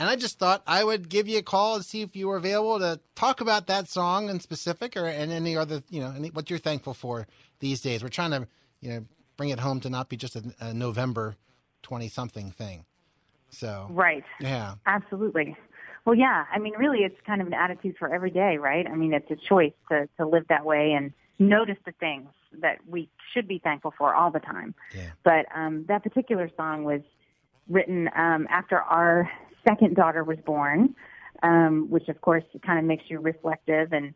And 0.00 0.08
I 0.08 0.14
just 0.14 0.38
thought 0.38 0.62
I 0.64 0.84
would 0.84 1.08
give 1.08 1.26
you 1.26 1.38
a 1.38 1.42
call 1.42 1.74
and 1.74 1.84
see 1.84 2.02
if 2.02 2.14
you 2.14 2.28
were 2.28 2.36
available 2.36 2.78
to 2.78 3.00
talk 3.16 3.40
about 3.40 3.66
that 3.66 3.88
song 3.88 4.28
in 4.28 4.38
specific, 4.38 4.96
or 4.96 5.06
and 5.06 5.32
any 5.32 5.56
other, 5.56 5.82
you 5.90 6.00
know, 6.00 6.12
any, 6.14 6.28
what 6.28 6.50
you're 6.50 6.58
thankful 6.60 6.94
for 6.94 7.26
these 7.58 7.80
days. 7.80 8.02
We're 8.02 8.08
trying 8.10 8.30
to, 8.30 8.46
you 8.80 8.90
know, 8.90 9.04
bring 9.36 9.48
it 9.48 9.58
home 9.58 9.80
to 9.80 9.90
not 9.90 10.08
be 10.08 10.16
just 10.16 10.36
a, 10.36 10.44
a 10.60 10.74
November 10.74 11.36
twenty 11.82 12.08
something 12.08 12.50
thing. 12.52 12.84
So 13.50 13.88
Right. 13.90 14.24
yeah, 14.40 14.74
Absolutely. 14.86 15.56
Well, 16.08 16.16
yeah. 16.16 16.46
I 16.50 16.58
mean, 16.58 16.72
really, 16.78 17.00
it's 17.00 17.20
kind 17.26 17.42
of 17.42 17.46
an 17.48 17.52
attitude 17.52 17.96
for 17.98 18.10
every 18.10 18.30
day, 18.30 18.56
right? 18.56 18.86
I 18.86 18.94
mean, 18.94 19.12
it's 19.12 19.30
a 19.30 19.36
choice 19.36 19.74
to 19.90 20.08
to 20.16 20.26
live 20.26 20.46
that 20.48 20.64
way 20.64 20.92
and 20.92 21.12
notice 21.38 21.76
the 21.84 21.92
things 22.00 22.30
that 22.62 22.78
we 22.88 23.10
should 23.34 23.46
be 23.46 23.58
thankful 23.58 23.92
for 23.98 24.14
all 24.14 24.30
the 24.30 24.38
time. 24.40 24.74
Yeah. 24.94 25.10
But 25.22 25.44
um, 25.54 25.84
that 25.88 26.02
particular 26.02 26.50
song 26.56 26.84
was 26.84 27.02
written 27.68 28.08
um, 28.16 28.46
after 28.48 28.78
our 28.78 29.30
second 29.68 29.96
daughter 29.96 30.24
was 30.24 30.38
born, 30.46 30.94
um, 31.42 31.90
which 31.90 32.08
of 32.08 32.22
course 32.22 32.44
kind 32.64 32.78
of 32.78 32.86
makes 32.86 33.04
you 33.08 33.20
reflective 33.20 33.92
and 33.92 34.14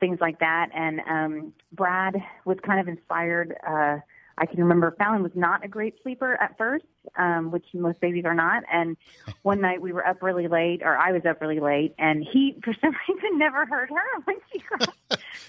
things 0.00 0.18
like 0.20 0.38
that. 0.40 0.68
And 0.74 1.00
um, 1.08 1.54
Brad 1.72 2.14
was 2.44 2.58
kind 2.62 2.78
of 2.78 2.88
inspired. 2.88 3.56
Uh, 3.66 4.00
I 4.38 4.46
can 4.46 4.60
remember 4.60 4.94
Fallon 4.98 5.22
was 5.22 5.32
not 5.34 5.64
a 5.64 5.68
great 5.68 5.94
sleeper 6.02 6.40
at 6.40 6.56
first, 6.56 6.84
um, 7.16 7.50
which 7.50 7.66
most 7.74 8.00
babies 8.00 8.24
are 8.24 8.34
not. 8.34 8.62
And 8.72 8.96
one 9.42 9.60
night 9.60 9.80
we 9.80 9.92
were 9.92 10.06
up 10.06 10.22
really 10.22 10.48
late, 10.48 10.82
or 10.82 10.96
I 10.96 11.12
was 11.12 11.22
up 11.26 11.40
really 11.40 11.60
late, 11.60 11.94
and 11.98 12.24
he, 12.24 12.56
for 12.64 12.74
some 12.80 12.94
reason, 13.08 13.38
never 13.38 13.66
heard 13.66 13.90
her 13.90 14.20
when 14.24 14.36
she 14.52 14.58
cried 14.60 14.88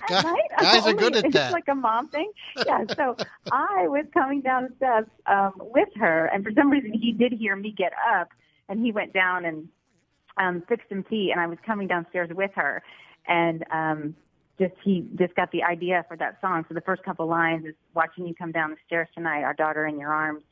Guys- 0.08 0.24
night. 0.24 0.50
guys 0.60 0.86
are 0.88 0.94
good 0.94 1.16
at 1.16 1.26
it's 1.26 1.34
that. 1.34 1.52
like 1.54 1.68
a 1.68 1.76
mom 1.76 2.10
thing. 2.10 2.32
Yeah. 2.66 2.84
So 2.96 3.16
I 3.52 3.88
was 3.88 4.06
coming 4.14 4.42
down 4.42 4.64
the 4.70 4.76
steps 4.76 5.10
um, 5.28 5.54
with 5.58 5.90
her, 5.96 6.26
and 6.28 6.44
for 6.44 6.52
some 6.56 6.70
reason 6.70 6.94
he 6.94 7.12
did 7.14 7.32
hear 7.34 7.56
me 7.56 7.72
get 7.72 7.94
up, 8.14 8.30
and 8.70 8.84
he 8.84 8.92
went 8.92 9.14
down 9.14 9.46
and 9.46 9.68
um, 10.38 10.64
fixed 10.68 10.90
some 10.90 11.04
tea, 11.04 11.32
and 11.32 11.40
I 11.40 11.48
was 11.48 11.58
coming 11.66 11.88
downstairs 11.88 12.30
with 12.34 12.52
her, 12.56 12.82
and 13.28 13.64
um, 13.72 14.16
just 14.60 14.74
he 14.84 15.06
just 15.16 15.36
got 15.36 15.52
the 15.52 15.64
idea 15.64 16.06
for 16.08 16.16
that 16.18 16.40
song. 16.42 16.66
So 16.68 16.74
the 16.74 16.82
first 16.82 17.04
couple 17.04 17.28
lines 17.28 17.66
is 17.66 17.74
watching 17.94 18.28
you 18.28 18.36
come 18.36 18.52
down 18.52 18.72
the 18.72 18.78
stairs 18.86 19.08
tonight, 19.16 19.44
our 19.44 19.54
daughter 19.54 19.86
in 19.86 20.00
your 20.00 20.14
arms. 20.14 20.44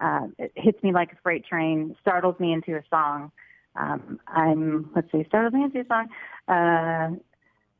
Uh, 0.00 0.26
it 0.38 0.52
hits 0.56 0.82
me 0.82 0.92
like 0.92 1.12
a 1.12 1.16
freight 1.22 1.44
train, 1.46 1.96
startles 2.00 2.38
me 2.40 2.52
into 2.52 2.74
a 2.74 2.82
song. 2.90 3.30
Um, 3.76 4.20
I'm 4.26 4.90
let's 4.94 5.10
see, 5.12 5.24
startles 5.28 5.54
me 5.54 5.64
into 5.64 5.80
a 5.80 5.86
song. 5.86 6.08
Uh, 6.48 7.16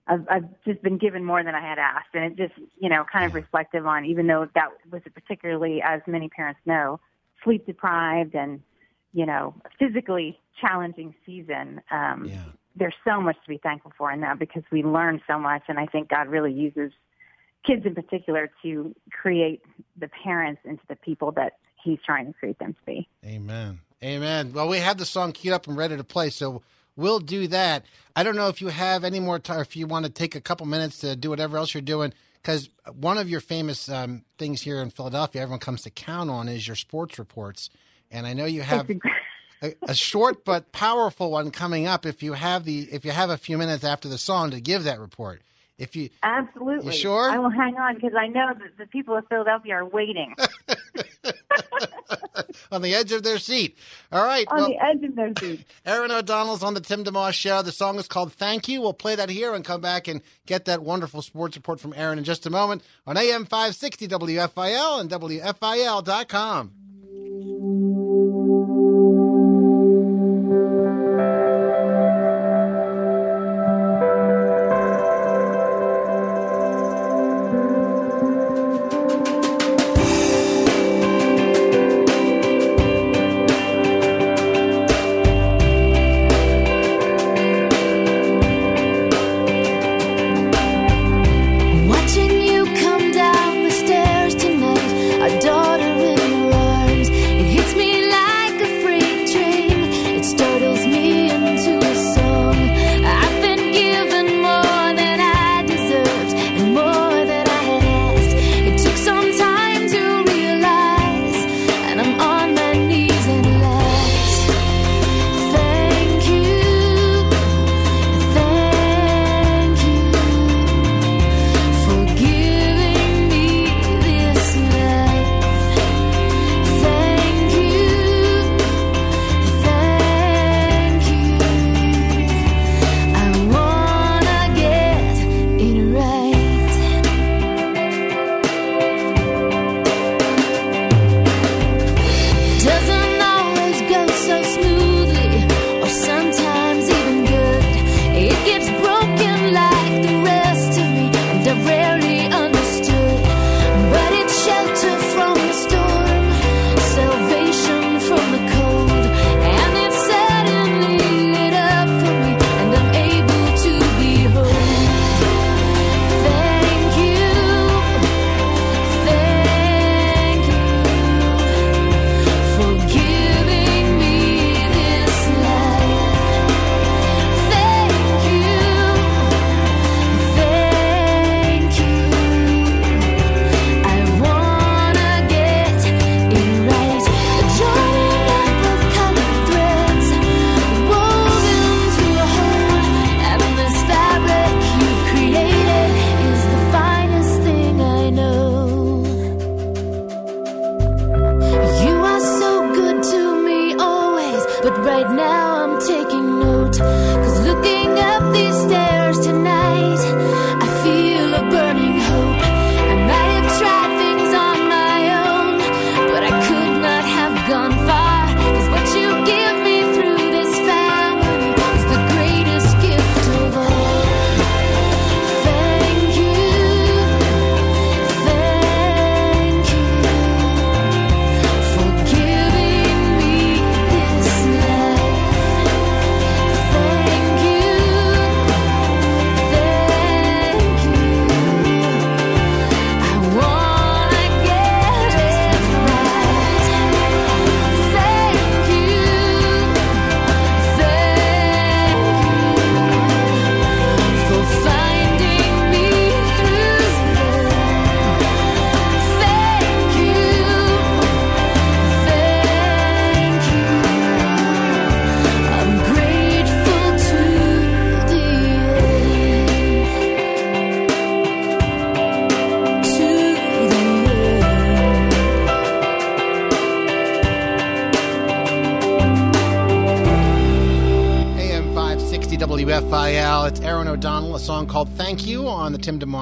I've, 0.06 0.26
I've 0.28 0.64
just 0.66 0.82
been 0.82 0.98
given 0.98 1.24
more 1.24 1.42
than 1.42 1.54
I 1.54 1.60
had 1.60 1.78
asked, 1.78 2.14
and 2.14 2.24
it 2.24 2.36
just 2.36 2.58
you 2.78 2.88
know 2.88 3.04
kind 3.10 3.24
of 3.24 3.34
reflective 3.34 3.86
on 3.86 4.04
even 4.04 4.26
though 4.26 4.48
that 4.54 4.68
was 4.90 5.02
a 5.06 5.10
particularly, 5.10 5.82
as 5.82 6.00
many 6.06 6.28
parents 6.28 6.60
know, 6.66 7.00
sleep 7.42 7.66
deprived 7.66 8.34
and 8.34 8.60
you 9.12 9.26
know 9.26 9.54
physically 9.78 10.38
challenging 10.60 11.14
season. 11.26 11.80
Um, 11.90 12.26
yeah. 12.26 12.44
There's 12.76 12.94
so 13.04 13.20
much 13.20 13.36
to 13.44 13.48
be 13.48 13.58
thankful 13.58 13.92
for 13.96 14.10
in 14.10 14.20
that 14.22 14.38
because 14.38 14.62
we 14.70 14.82
learn 14.82 15.20
so 15.26 15.38
much 15.38 15.62
and 15.68 15.78
I 15.78 15.86
think 15.86 16.08
God 16.08 16.28
really 16.28 16.52
uses 16.52 16.92
kids 17.64 17.86
in 17.86 17.94
particular 17.94 18.50
to 18.62 18.94
create 19.10 19.62
the 19.96 20.08
parents 20.22 20.60
into 20.64 20.82
the 20.88 20.96
people 20.96 21.32
that 21.32 21.54
he's 21.82 21.98
trying 22.04 22.26
to 22.26 22.32
create 22.32 22.58
them 22.58 22.74
to 22.74 22.80
be. 22.86 23.08
Amen. 23.24 23.80
Amen. 24.02 24.52
Well, 24.52 24.68
we 24.68 24.78
have 24.78 24.98
the 24.98 25.06
song 25.06 25.32
queued 25.32 25.54
up 25.54 25.66
and 25.66 25.76
ready 25.76 25.96
to 25.96 26.04
play, 26.04 26.30
so 26.30 26.62
we'll 26.96 27.20
do 27.20 27.46
that. 27.48 27.84
I 28.14 28.22
don't 28.22 28.36
know 28.36 28.48
if 28.48 28.60
you 28.60 28.68
have 28.68 29.04
any 29.04 29.20
more 29.20 29.38
time, 29.38 29.60
if 29.60 29.76
you 29.76 29.86
want 29.86 30.04
to 30.04 30.12
take 30.12 30.34
a 30.34 30.40
couple 30.40 30.66
minutes 30.66 30.98
to 30.98 31.16
do 31.16 31.30
whatever 31.30 31.56
else 31.56 31.72
you're 31.72 31.80
doing, 31.80 32.12
because 32.42 32.68
one 32.92 33.16
of 33.16 33.30
your 33.30 33.40
famous 33.40 33.88
um, 33.88 34.24
things 34.36 34.60
here 34.60 34.82
in 34.82 34.90
Philadelphia, 34.90 35.40
everyone 35.40 35.60
comes 35.60 35.82
to 35.82 35.90
count 35.90 36.28
on, 36.28 36.48
is 36.48 36.66
your 36.66 36.76
sports 36.76 37.18
reports. 37.18 37.70
And 38.10 38.26
I 38.26 38.34
know 38.34 38.44
you 38.44 38.62
have 38.62 38.86
a, 39.64 39.74
a 39.82 39.94
short 39.94 40.44
but 40.44 40.72
powerful 40.72 41.30
one 41.30 41.50
coming 41.50 41.86
up. 41.86 42.06
If 42.06 42.22
you 42.22 42.34
have 42.34 42.64
the, 42.64 42.80
if 42.92 43.04
you 43.04 43.10
have 43.10 43.30
a 43.30 43.38
few 43.38 43.58
minutes 43.58 43.84
after 43.84 44.08
the 44.08 44.18
song 44.18 44.50
to 44.50 44.60
give 44.60 44.84
that 44.84 45.00
report, 45.00 45.42
if 45.78 45.96
you 45.96 46.10
Absolutely. 46.22 46.86
You 46.86 46.92
sure? 46.92 47.30
I 47.30 47.38
will 47.38 47.50
hang 47.50 47.76
on 47.76 47.96
because 47.96 48.12
I 48.16 48.28
know 48.28 48.52
that 48.54 48.78
the 48.78 48.86
people 48.86 49.16
of 49.16 49.26
Philadelphia 49.28 49.74
are 49.74 49.84
waiting 49.84 50.34
on 52.72 52.82
the 52.82 52.94
edge 52.94 53.10
of 53.12 53.22
their 53.22 53.38
seat. 53.38 53.76
All 54.12 54.24
right. 54.24 54.46
on 54.48 54.56
well, 54.56 54.68
the 54.68 54.78
edge 54.78 55.02
of 55.02 55.16
their 55.16 55.32
seat. 55.38 55.66
Erin 55.86 56.12
O'Donnell's 56.12 56.62
on 56.62 56.74
the 56.74 56.80
Tim 56.80 57.04
DeMoss 57.04 57.32
Show. 57.32 57.62
The 57.62 57.72
song 57.72 57.98
is 57.98 58.06
called 58.06 58.32
Thank 58.32 58.68
You. 58.68 58.80
We'll 58.80 58.92
play 58.92 59.16
that 59.16 59.30
here 59.30 59.52
and 59.54 59.64
come 59.64 59.80
back 59.80 60.06
and 60.06 60.20
get 60.46 60.66
that 60.66 60.82
wonderful 60.82 61.22
sports 61.22 61.56
report 61.56 61.80
from 61.80 61.92
Erin 61.94 62.18
in 62.18 62.24
just 62.24 62.46
a 62.46 62.50
moment 62.50 62.82
on 63.06 63.16
AM 63.16 63.44
560 63.44 64.06
WFIL 64.08 65.00
and 65.00 65.10
WFIL.com. 65.10 66.70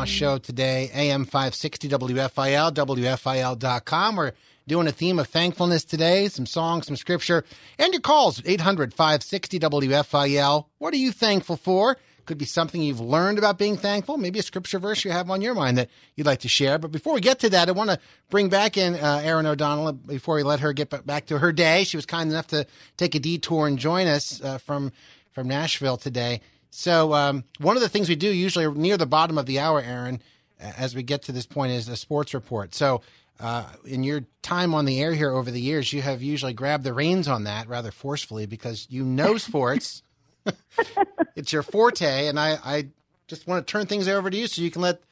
DeMoss 0.03 0.07
Show 0.09 0.39
today, 0.39 0.91
AM 0.95 1.25
560 1.25 1.89
WFIL, 1.89 2.73
WFIL.com. 2.73 4.17
We're 4.17 4.33
doing 4.67 4.89
a 4.89 4.93
theme 4.93 5.21
of 5.21 5.29
thankfulness 5.29 5.85
today, 5.85 6.27
some 6.29 6.47
songs, 6.47 6.87
some 6.87 6.97
scripture, 6.97 7.45
and 7.79 7.93
your 7.93 8.01
calls 8.01 8.43
800 8.45 8.93
560 8.93 9.61
WFIL. 9.61 10.67
What 10.79 10.93
are 10.93 10.97
you 10.97 11.13
thankful 11.13 11.57
for? 11.57 11.99
Could 12.27 12.39
be 12.39 12.47
something 12.47 12.83
you've 12.83 13.01
learned 13.01 13.39
about 13.39 13.59
being 13.59 13.77
thankful, 13.77 14.17
maybe 14.17 14.41
a 14.41 14.43
scripture 14.43 14.81
verse 14.81 15.05
you 15.05 15.13
have 15.13 15.31
on 15.31 15.41
your 15.41 15.55
mind 15.55 15.79
that 15.79 15.89
you'd 16.17 16.27
like 16.27 16.41
to 16.41 16.49
share. 16.49 16.79
But 16.79 16.91
before 16.91 17.15
we 17.15 17.21
get 17.21 17.39
to 17.41 17.51
that, 17.51 17.69
I 17.69 17.73
want 17.73 17.91
to 17.91 17.99
bring 18.29 18.49
back 18.49 18.77
in 18.77 18.95
uh, 18.95 19.21
Erin 19.23 19.47
O'Donnell 19.47 19.93
before 19.93 20.35
we 20.35 20.43
let 20.43 20.61
her 20.61 20.73
get 20.73 21.07
back 21.07 21.27
to 21.27 21.39
her 21.39 21.53
day. 21.53 21.85
She 21.85 21.97
was 21.97 22.07
kind 22.07 22.29
enough 22.29 22.49
to 22.49 22.67
take 22.97 23.15
a 23.15 23.21
detour 23.21 23.69
and 23.69 23.79
join 23.79 24.09
us 24.09 24.43
uh, 24.43 24.59
from 24.59 24.93
from 25.33 25.49
Nashville 25.49 25.97
today. 25.97 26.41
So 26.75 27.13
um, 27.13 27.45
one 27.59 27.77
of 27.77 27.83
the 27.83 27.89
things 27.89 28.09
we 28.09 28.17
do 28.17 28.33
usually 28.33 28.67
near 28.67 28.97
the 28.97 29.07
bottom 29.07 29.37
of 29.37 29.45
the 29.45 29.61
hour, 29.61 29.81
Erin, 29.81 30.23
uh, 30.59 30.73
as 30.77 30.95
we 30.95 31.03
get 31.03 31.23
to 31.25 31.33
this 31.33 31.45
point, 31.45 31.71
is 31.71 31.87
a 31.87 31.97
sports 31.97 32.33
report. 32.33 32.75
So 32.75 33.03
uh, 33.39 33.67
in 33.85 34.03
your 34.03 34.25
time 34.41 34.75
on 34.75 34.87
the 34.87 34.99
air 34.99 35.13
here 35.13 35.31
over 35.33 35.51
the 35.51 35.61
years, 35.61 35.93
you 35.93 36.01
have 36.01 36.23
usually 36.23 36.55
grabbed 36.55 36.85
the 36.85 36.95
reins 36.95 37.29
on 37.29 37.45
that 37.45 37.69
rather 37.69 37.91
forcefully 37.91 38.47
because 38.47 38.87
you 38.89 39.05
know 39.05 39.37
sports. 39.39 40.03
it's 41.37 41.53
your 41.53 41.63
forte, 41.63 42.27
and 42.27 42.41
I, 42.41 42.59
I 42.65 42.89
just 43.29 43.47
want 43.47 43.65
to 43.65 43.71
turn 43.71 43.87
things 43.87 44.09
over 44.09 44.31
to 44.31 44.37
you 44.37 44.47
so 44.47 44.63
you 44.63 44.71
can 44.71 44.83
let 44.83 45.03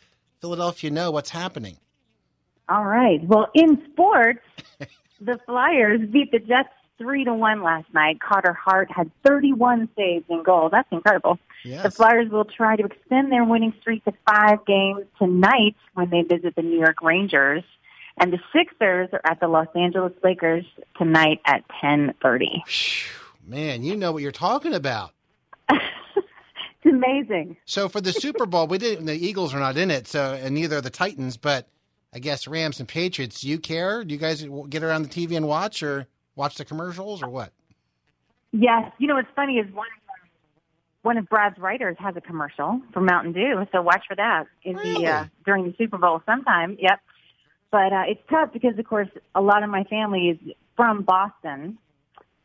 Philadelphia 0.40 0.90
know 0.90 1.10
what's 1.10 1.30
happening. 1.30 1.76
All 2.70 2.86
right. 2.86 3.22
Well, 3.22 3.48
in 3.54 3.80
sports, 3.92 4.40
the 5.20 5.38
Flyers 5.44 6.00
beat 6.10 6.32
the 6.32 6.38
Jets 6.38 6.70
three 7.00 7.24
to 7.24 7.34
one 7.34 7.62
last 7.62 7.92
night. 7.94 8.20
Carter 8.20 8.52
Hart 8.52 8.90
had 8.90 9.10
31 9.26 9.88
saves 9.96 10.24
in 10.28 10.42
goal. 10.42 10.68
That's 10.70 10.88
incredible. 10.92 11.38
Yes. 11.64 11.82
The 11.82 11.90
Flyers 11.90 12.30
will 12.30 12.44
try 12.44 12.76
to 12.76 12.84
extend 12.84 13.30
their 13.30 13.44
winning 13.44 13.74
streak 13.80 14.04
to 14.04 14.12
five 14.26 14.64
games 14.66 15.04
tonight 15.18 15.76
when 15.94 16.10
they 16.10 16.22
visit 16.22 16.54
the 16.56 16.62
New 16.62 16.78
York 16.78 17.02
Rangers. 17.02 17.64
And 18.18 18.32
the 18.32 18.38
Sixers 18.52 19.08
are 19.12 19.20
at 19.24 19.40
the 19.40 19.48
Los 19.48 19.68
Angeles 19.74 20.12
Lakers 20.22 20.64
tonight 20.98 21.40
at 21.44 21.64
10:30. 21.82 22.62
Man, 23.46 23.82
you 23.82 23.96
know 23.96 24.12
what 24.12 24.22
you're 24.22 24.32
talking 24.32 24.74
about. 24.74 25.12
It's 26.82 26.94
amazing. 26.94 27.58
So 27.66 27.90
for 27.90 28.00
the 28.00 28.12
Super 28.12 28.46
Bowl, 28.46 28.66
we 28.66 28.78
didn't. 28.78 29.04
The 29.04 29.14
Eagles 29.14 29.52
are 29.52 29.60
not 29.60 29.76
in 29.76 29.90
it, 29.90 30.08
so 30.08 30.32
and 30.32 30.54
neither 30.54 30.78
are 30.78 30.80
the 30.80 30.88
Titans. 30.88 31.36
But 31.36 31.68
I 32.14 32.20
guess 32.20 32.48
Rams 32.48 32.80
and 32.80 32.88
Patriots. 32.88 33.42
Do 33.42 33.48
you 33.48 33.58
care? 33.58 34.02
Do 34.02 34.14
you 34.14 34.18
guys 34.18 34.42
get 34.70 34.82
around 34.82 35.02
the 35.02 35.08
TV 35.08 35.36
and 35.36 35.46
watch, 35.46 35.82
or 35.82 36.06
watch 36.36 36.56
the 36.56 36.64
commercials, 36.64 37.22
or 37.22 37.28
what? 37.28 37.52
Yes, 38.52 38.90
you 38.98 39.06
know 39.06 39.14
what's 39.14 39.28
funny 39.36 39.58
is 39.58 39.70
one 39.74 39.86
one 41.02 41.16
of 41.16 41.28
Brad's 41.28 41.58
writers 41.58 41.96
has 41.98 42.16
a 42.16 42.20
commercial 42.20 42.80
for 42.92 43.00
Mountain 43.00 43.32
Dew, 43.32 43.66
so 43.72 43.80
watch 43.80 44.04
for 44.06 44.16
that 44.16 44.44
in 44.64 44.76
the 44.76 45.06
uh, 45.06 45.24
during 45.44 45.64
the 45.64 45.74
Super 45.78 45.98
Bowl 45.98 46.22
sometime. 46.26 46.76
Yep, 46.78 47.00
but 47.70 47.92
uh, 47.92 48.02
it's 48.06 48.20
tough 48.28 48.52
because 48.52 48.78
of 48.78 48.86
course 48.86 49.08
a 49.34 49.40
lot 49.40 49.62
of 49.62 49.70
my 49.70 49.84
family 49.84 50.28
is 50.28 50.54
from 50.76 51.02
Boston, 51.02 51.78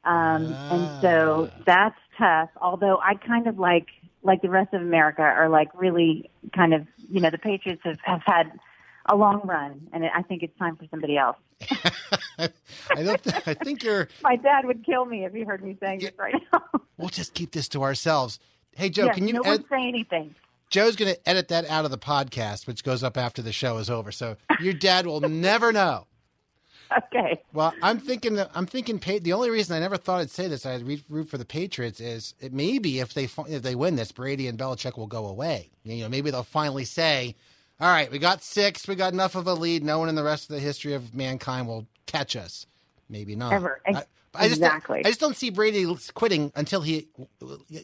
um, 0.06 0.58
and 0.70 0.90
so 1.02 1.50
that's 1.66 2.00
tough. 2.18 2.50
Although 2.62 2.98
I 3.04 3.16
kind 3.16 3.48
of 3.48 3.60
like 3.60 3.88
like 4.24 4.42
the 4.42 4.50
rest 4.50 4.74
of 4.74 4.82
America 4.82 5.22
are 5.22 5.50
like 5.50 5.70
really 5.74 6.30
kind 6.56 6.74
of 6.74 6.88
you 7.10 7.20
know 7.20 7.30
the 7.30 7.38
Patriots 7.38 7.82
have, 7.84 8.00
have 8.04 8.22
had 8.26 8.52
a 9.08 9.16
long 9.16 9.42
run, 9.44 9.88
and 9.94 10.06
I 10.06 10.22
think 10.24 10.44
it's 10.44 10.58
time 10.58 10.76
for 10.76 10.86
somebody 10.90 11.18
else. 11.18 11.38
I 12.40 12.50
don't. 13.04 13.48
I 13.48 13.54
think 13.54 13.84
you're. 13.84 14.08
My 14.24 14.36
dad 14.36 14.66
would 14.66 14.86
kill 14.86 15.06
me 15.06 15.26
if 15.26 15.34
he 15.34 15.44
heard 15.44 15.64
me 15.64 15.78
saying 15.80 16.00
this 16.00 16.12
right 16.18 16.36
now. 16.54 16.62
We'll 16.98 17.10
just 17.10 17.34
keep 17.34 17.52
this 17.52 17.68
to 17.70 17.84
ourselves. 17.84 18.40
Hey 18.74 18.90
Joe, 18.90 19.10
can 19.10 19.28
you? 19.28 19.34
no 19.34 19.42
ed- 19.42 19.48
one 19.48 19.66
say 19.70 19.86
anything? 19.86 20.34
Joe's 20.70 20.96
going 20.96 21.14
to 21.14 21.30
edit 21.30 21.50
that 21.50 21.70
out 21.70 21.84
of 21.84 21.92
the 21.92 21.98
podcast, 21.98 22.68
which 22.68 22.86
goes 22.86 23.04
up 23.04 23.18
after 23.18 23.42
the 23.42 23.52
show 23.52 23.78
is 23.80 23.90
over. 23.90 24.14
So 24.14 24.38
your 24.62 24.74
dad 24.74 25.06
will 25.06 25.20
never 25.20 25.74
know. 25.74 26.08
Okay. 26.98 27.42
Well, 27.52 27.74
I'm 27.82 28.00
thinking 28.00 28.36
that 28.36 28.50
I'm 28.56 28.66
thinking. 28.66 28.98
The 28.98 29.34
only 29.34 29.50
reason 29.50 29.76
I 29.76 29.80
never 29.80 29.98
thought 29.98 30.22
I'd 30.22 30.30
say 30.30 30.48
this, 30.48 30.66
I'd 30.66 30.88
root 31.10 31.30
for 31.30 31.38
the 31.38 31.46
Patriots, 31.46 32.00
is 32.00 32.34
it 32.40 32.54
maybe 32.54 33.00
if 33.00 33.14
they 33.14 33.28
if 33.50 33.62
they 33.62 33.76
win 33.76 33.96
this, 33.98 34.12
Brady 34.12 34.48
and 34.48 34.58
Belichick 34.58 34.98
will 34.98 35.08
go 35.08 35.28
away. 35.28 35.72
You 35.84 36.04
know, 36.04 36.10
maybe 36.10 36.32
they'll 36.32 36.44
finally 36.44 36.86
say, 36.86 37.36
"All 37.80 37.90
right, 37.90 38.12
we 38.12 38.20
got 38.20 38.44
six, 38.44 38.88
we 38.88 38.96
got 38.96 39.14
enough 39.14 39.36
of 39.36 39.48
a 39.48 39.54
lead. 39.54 39.84
No 39.84 40.00
one 40.00 40.10
in 40.10 40.16
the 40.16 40.24
rest 40.24 40.50
of 40.50 40.56
the 40.56 40.62
history 40.62 40.94
of 40.94 41.14
mankind 41.14 41.68
will 41.68 41.88
catch 42.06 42.36
us." 42.36 42.66
Maybe 43.10 43.36
not. 43.36 43.54
Ever. 43.54 43.82
I, 43.86 44.04
I 44.34 44.48
just 44.48 44.60
Exactly. 44.62 45.00
I 45.00 45.10
just 45.10 45.20
don't 45.20 45.36
see 45.36 45.50
Brady 45.50 45.86
quitting 46.14 46.52
until 46.56 46.82
he 46.82 47.08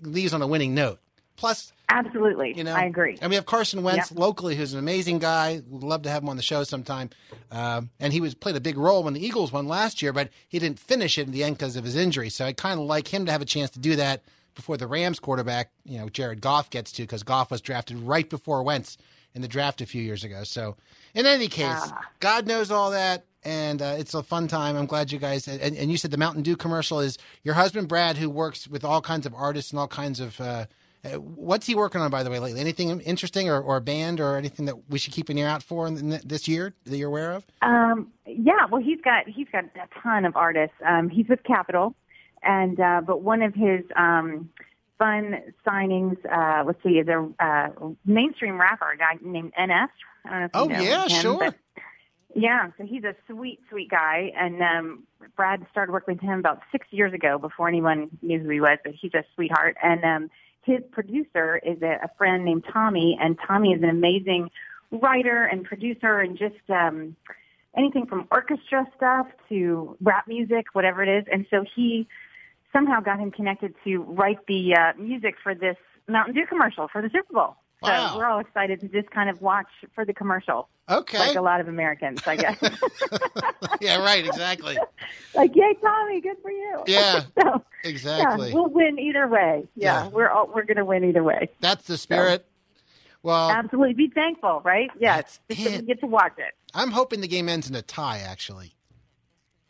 leaves 0.01 0.33
on 0.33 0.41
a 0.41 0.47
winning 0.47 0.73
note. 0.73 0.99
Plus, 1.37 1.71
Absolutely. 1.89 2.53
you 2.55 2.63
know, 2.63 2.73
I 2.73 2.85
agree. 2.85 3.17
And 3.21 3.29
we 3.29 3.35
have 3.35 3.45
Carson 3.45 3.83
Wentz 3.83 4.11
Yep. 4.11 4.19
locally, 4.19 4.55
who's 4.55 4.73
an 4.73 4.79
amazing 4.79 5.19
guy. 5.19 5.61
Would 5.69 5.83
love 5.83 6.03
to 6.03 6.09
have 6.09 6.21
him 6.23 6.29
on 6.29 6.37
the 6.37 6.43
show 6.43 6.63
sometime. 6.63 7.09
Um, 7.51 7.89
and 7.99 8.13
he 8.13 8.21
was 8.21 8.35
played 8.35 8.55
a 8.55 8.59
big 8.61 8.77
role 8.77 9.03
when 9.03 9.13
the 9.13 9.25
Eagles 9.25 9.51
won 9.51 9.67
last 9.67 10.01
year, 10.01 10.13
but 10.13 10.29
he 10.47 10.59
didn't 10.59 10.79
finish 10.79 11.17
it 11.17 11.25
in 11.27 11.31
the 11.31 11.43
end 11.43 11.57
because 11.57 11.75
of 11.75 11.83
his 11.83 11.95
injury. 11.95 12.29
So 12.29 12.45
I 12.45 12.53
kind 12.53 12.79
of 12.79 12.85
like 12.85 13.07
him 13.07 13.25
to 13.25 13.31
have 13.31 13.41
a 13.41 13.45
chance 13.45 13.71
to 13.71 13.79
do 13.79 13.95
that 13.95 14.21
before 14.53 14.77
the 14.77 14.87
Rams 14.87 15.19
quarterback, 15.19 15.71
you 15.85 15.97
know, 15.97 16.09
Jared 16.09 16.41
Goff 16.41 16.69
gets 16.69 16.91
to, 16.93 17.03
because 17.03 17.23
Goff 17.23 17.49
was 17.49 17.61
drafted 17.61 17.97
right 17.99 18.29
before 18.29 18.61
Wentz 18.63 18.97
in 19.35 19.41
the 19.41 19.47
draft 19.47 19.81
a 19.81 19.85
few 19.85 20.01
years 20.01 20.23
ago. 20.23 20.43
So 20.43 20.75
in 21.13 21.25
any 21.25 21.47
case, 21.47 21.67
Ah. 21.79 22.05
God 22.19 22.47
knows 22.47 22.71
all 22.71 22.91
that. 22.91 23.25
And 23.43 23.81
uh, 23.81 23.95
it's 23.97 24.13
a 24.13 24.21
fun 24.21 24.47
time. 24.47 24.75
I'm 24.77 24.85
glad 24.85 25.11
you 25.11 25.17
guys. 25.17 25.47
And, 25.47 25.75
and 25.75 25.89
you 25.89 25.97
said 25.97 26.11
the 26.11 26.17
Mountain 26.17 26.43
Dew 26.43 26.55
commercial 26.55 26.99
is 26.99 27.17
your 27.43 27.55
husband 27.55 27.87
Brad, 27.87 28.17
who 28.17 28.29
works 28.29 28.67
with 28.67 28.85
all 28.85 29.01
kinds 29.01 29.25
of 29.25 29.33
artists 29.33 29.71
and 29.71 29.79
all 29.79 29.87
kinds 29.87 30.19
of. 30.19 30.39
Uh, 30.39 30.65
uh, 31.03 31.09
what's 31.19 31.65
he 31.65 31.73
working 31.73 31.99
on, 31.99 32.11
by 32.11 32.21
the 32.21 32.29
way, 32.29 32.37
lately? 32.37 32.61
Anything 32.61 32.99
interesting, 33.01 33.49
or, 33.49 33.59
or 33.59 33.77
a 33.77 33.81
band, 33.81 34.19
or 34.19 34.37
anything 34.37 34.67
that 34.67 34.75
we 34.87 34.99
should 34.99 35.11
keep 35.11 35.29
an 35.29 35.37
ear 35.39 35.47
out 35.47 35.63
for 35.63 35.87
in 35.87 36.09
the, 36.09 36.21
this 36.23 36.47
year 36.47 36.75
that 36.85 36.95
you're 36.95 37.07
aware 37.07 37.31
of? 37.31 37.43
Um, 37.63 38.11
yeah, 38.27 38.67
well, 38.69 38.79
he's 38.79 39.01
got 39.01 39.27
he's 39.27 39.47
got 39.51 39.63
a 39.63 39.87
ton 40.03 40.25
of 40.25 40.35
artists. 40.35 40.75
Um, 40.85 41.09
he's 41.09 41.27
with 41.27 41.41
Capitol, 41.43 41.95
and 42.43 42.79
uh, 42.79 43.01
but 43.03 43.23
one 43.23 43.41
of 43.41 43.55
his 43.55 43.81
um, 43.95 44.51
fun 45.01 45.41
signings, 45.67 46.17
uh, 46.31 46.63
let's 46.63 46.81
see, 46.83 46.99
is 46.99 47.07
a 47.07 47.27
uh, 47.43 47.69
mainstream 48.05 48.59
rapper, 48.61 48.91
a 48.91 48.97
guy 48.97 49.17
named 49.19 49.51
NF. 49.59 49.87
I 50.25 50.29
don't 50.29 50.39
know 50.39 50.45
if 50.45 50.51
you 50.53 50.61
Oh 50.61 50.65
know 50.65 50.79
yeah, 50.83 51.01
him, 51.03 51.21
sure. 51.21 51.39
but- 51.39 51.55
yeah, 52.35 52.69
so 52.77 52.85
he's 52.85 53.03
a 53.03 53.13
sweet, 53.27 53.59
sweet 53.69 53.89
guy, 53.89 54.31
and 54.37 54.61
um, 54.61 55.03
Brad 55.35 55.65
started 55.71 55.91
working 55.91 56.13
with 56.15 56.21
him 56.21 56.39
about 56.39 56.61
six 56.71 56.87
years 56.91 57.13
ago 57.13 57.37
before 57.37 57.67
anyone 57.67 58.09
knew 58.21 58.39
who 58.39 58.47
he 58.49 58.61
was. 58.61 58.77
But 58.85 58.93
he's 58.93 59.13
a 59.13 59.25
sweetheart, 59.35 59.75
and 59.83 60.01
um, 60.05 60.29
his 60.61 60.79
producer 60.91 61.57
is 61.57 61.81
a, 61.81 61.99
a 62.03 62.09
friend 62.17 62.45
named 62.45 62.63
Tommy, 62.71 63.17
and 63.19 63.37
Tommy 63.45 63.73
is 63.73 63.83
an 63.83 63.89
amazing 63.89 64.49
writer 64.91 65.43
and 65.43 65.65
producer, 65.65 66.19
and 66.19 66.37
just 66.37 66.69
um, 66.69 67.17
anything 67.75 68.05
from 68.05 68.27
orchestra 68.31 68.85
stuff 68.95 69.27
to 69.49 69.97
rap 70.01 70.25
music, 70.27 70.67
whatever 70.71 71.03
it 71.03 71.09
is. 71.09 71.25
And 71.29 71.45
so 71.49 71.65
he 71.75 72.07
somehow 72.73 72.99
got 72.99 73.19
him 73.19 73.31
connected 73.31 73.73
to 73.83 73.97
write 73.99 74.45
the 74.47 74.75
uh, 74.75 74.93
music 74.97 75.35
for 75.41 75.53
this 75.55 75.77
Mountain 76.07 76.35
Dew 76.35 76.45
commercial 76.47 76.87
for 76.87 77.01
the 77.01 77.09
Super 77.09 77.33
Bowl. 77.33 77.55
Wow. 77.81 78.11
So 78.11 78.17
we're 78.17 78.25
all 78.27 78.39
excited 78.39 78.79
to 78.81 78.87
just 78.87 79.09
kind 79.09 79.29
of 79.29 79.41
watch 79.41 79.67
for 79.95 80.05
the 80.05 80.13
commercial. 80.13 80.69
Okay. 80.87 81.17
Like 81.17 81.35
a 81.35 81.41
lot 81.41 81.61
of 81.61 81.67
Americans, 81.67 82.21
I 82.27 82.35
guess. 82.35 82.57
yeah, 83.81 83.97
right, 84.03 84.23
exactly. 84.25 84.77
like, 85.35 85.55
yay, 85.55 85.73
Tommy, 85.81 86.21
good 86.21 86.37
for 86.41 86.51
you. 86.51 86.83
Yeah, 86.87 87.23
so, 87.41 87.63
exactly. 87.83 88.49
Yeah, 88.49 88.55
we'll 88.55 88.67
win 88.69 88.99
either 88.99 89.27
way. 89.27 89.67
Yeah, 89.75 90.03
Yeah. 90.03 90.07
we're 90.09 90.29
all, 90.29 90.47
we're 90.53 90.65
going 90.65 90.77
to 90.77 90.85
win 90.85 91.03
either 91.03 91.23
way. 91.23 91.49
That's 91.59 91.85
the 91.85 91.97
spirit. 91.97 92.45
Well, 93.23 93.49
Absolutely, 93.51 93.93
be 93.93 94.09
thankful, 94.09 94.61
right? 94.63 94.89
Yes, 94.99 95.39
just 95.49 95.63
that 95.63 95.81
we 95.81 95.85
get 95.87 95.99
to 96.01 96.07
watch 96.07 96.33
it. 96.37 96.53
I'm 96.73 96.91
hoping 96.91 97.21
the 97.21 97.27
game 97.27 97.47
ends 97.49 97.69
in 97.69 97.75
a 97.75 97.81
tie, 97.83 98.19
actually. 98.19 98.73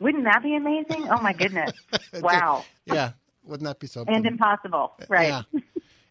Wouldn't 0.02 0.24
that 0.24 0.42
be 0.42 0.56
amazing? 0.56 1.08
Oh 1.08 1.20
my 1.22 1.32
goodness! 1.32 1.72
wow, 2.20 2.64
Yeah, 2.86 3.12
wouldn't 3.44 3.66
that 3.66 3.78
be 3.78 3.86
something? 3.86 4.14
and 4.14 4.26
impossible, 4.26 4.92
right? 5.08 5.28
Yeah. 5.28 5.42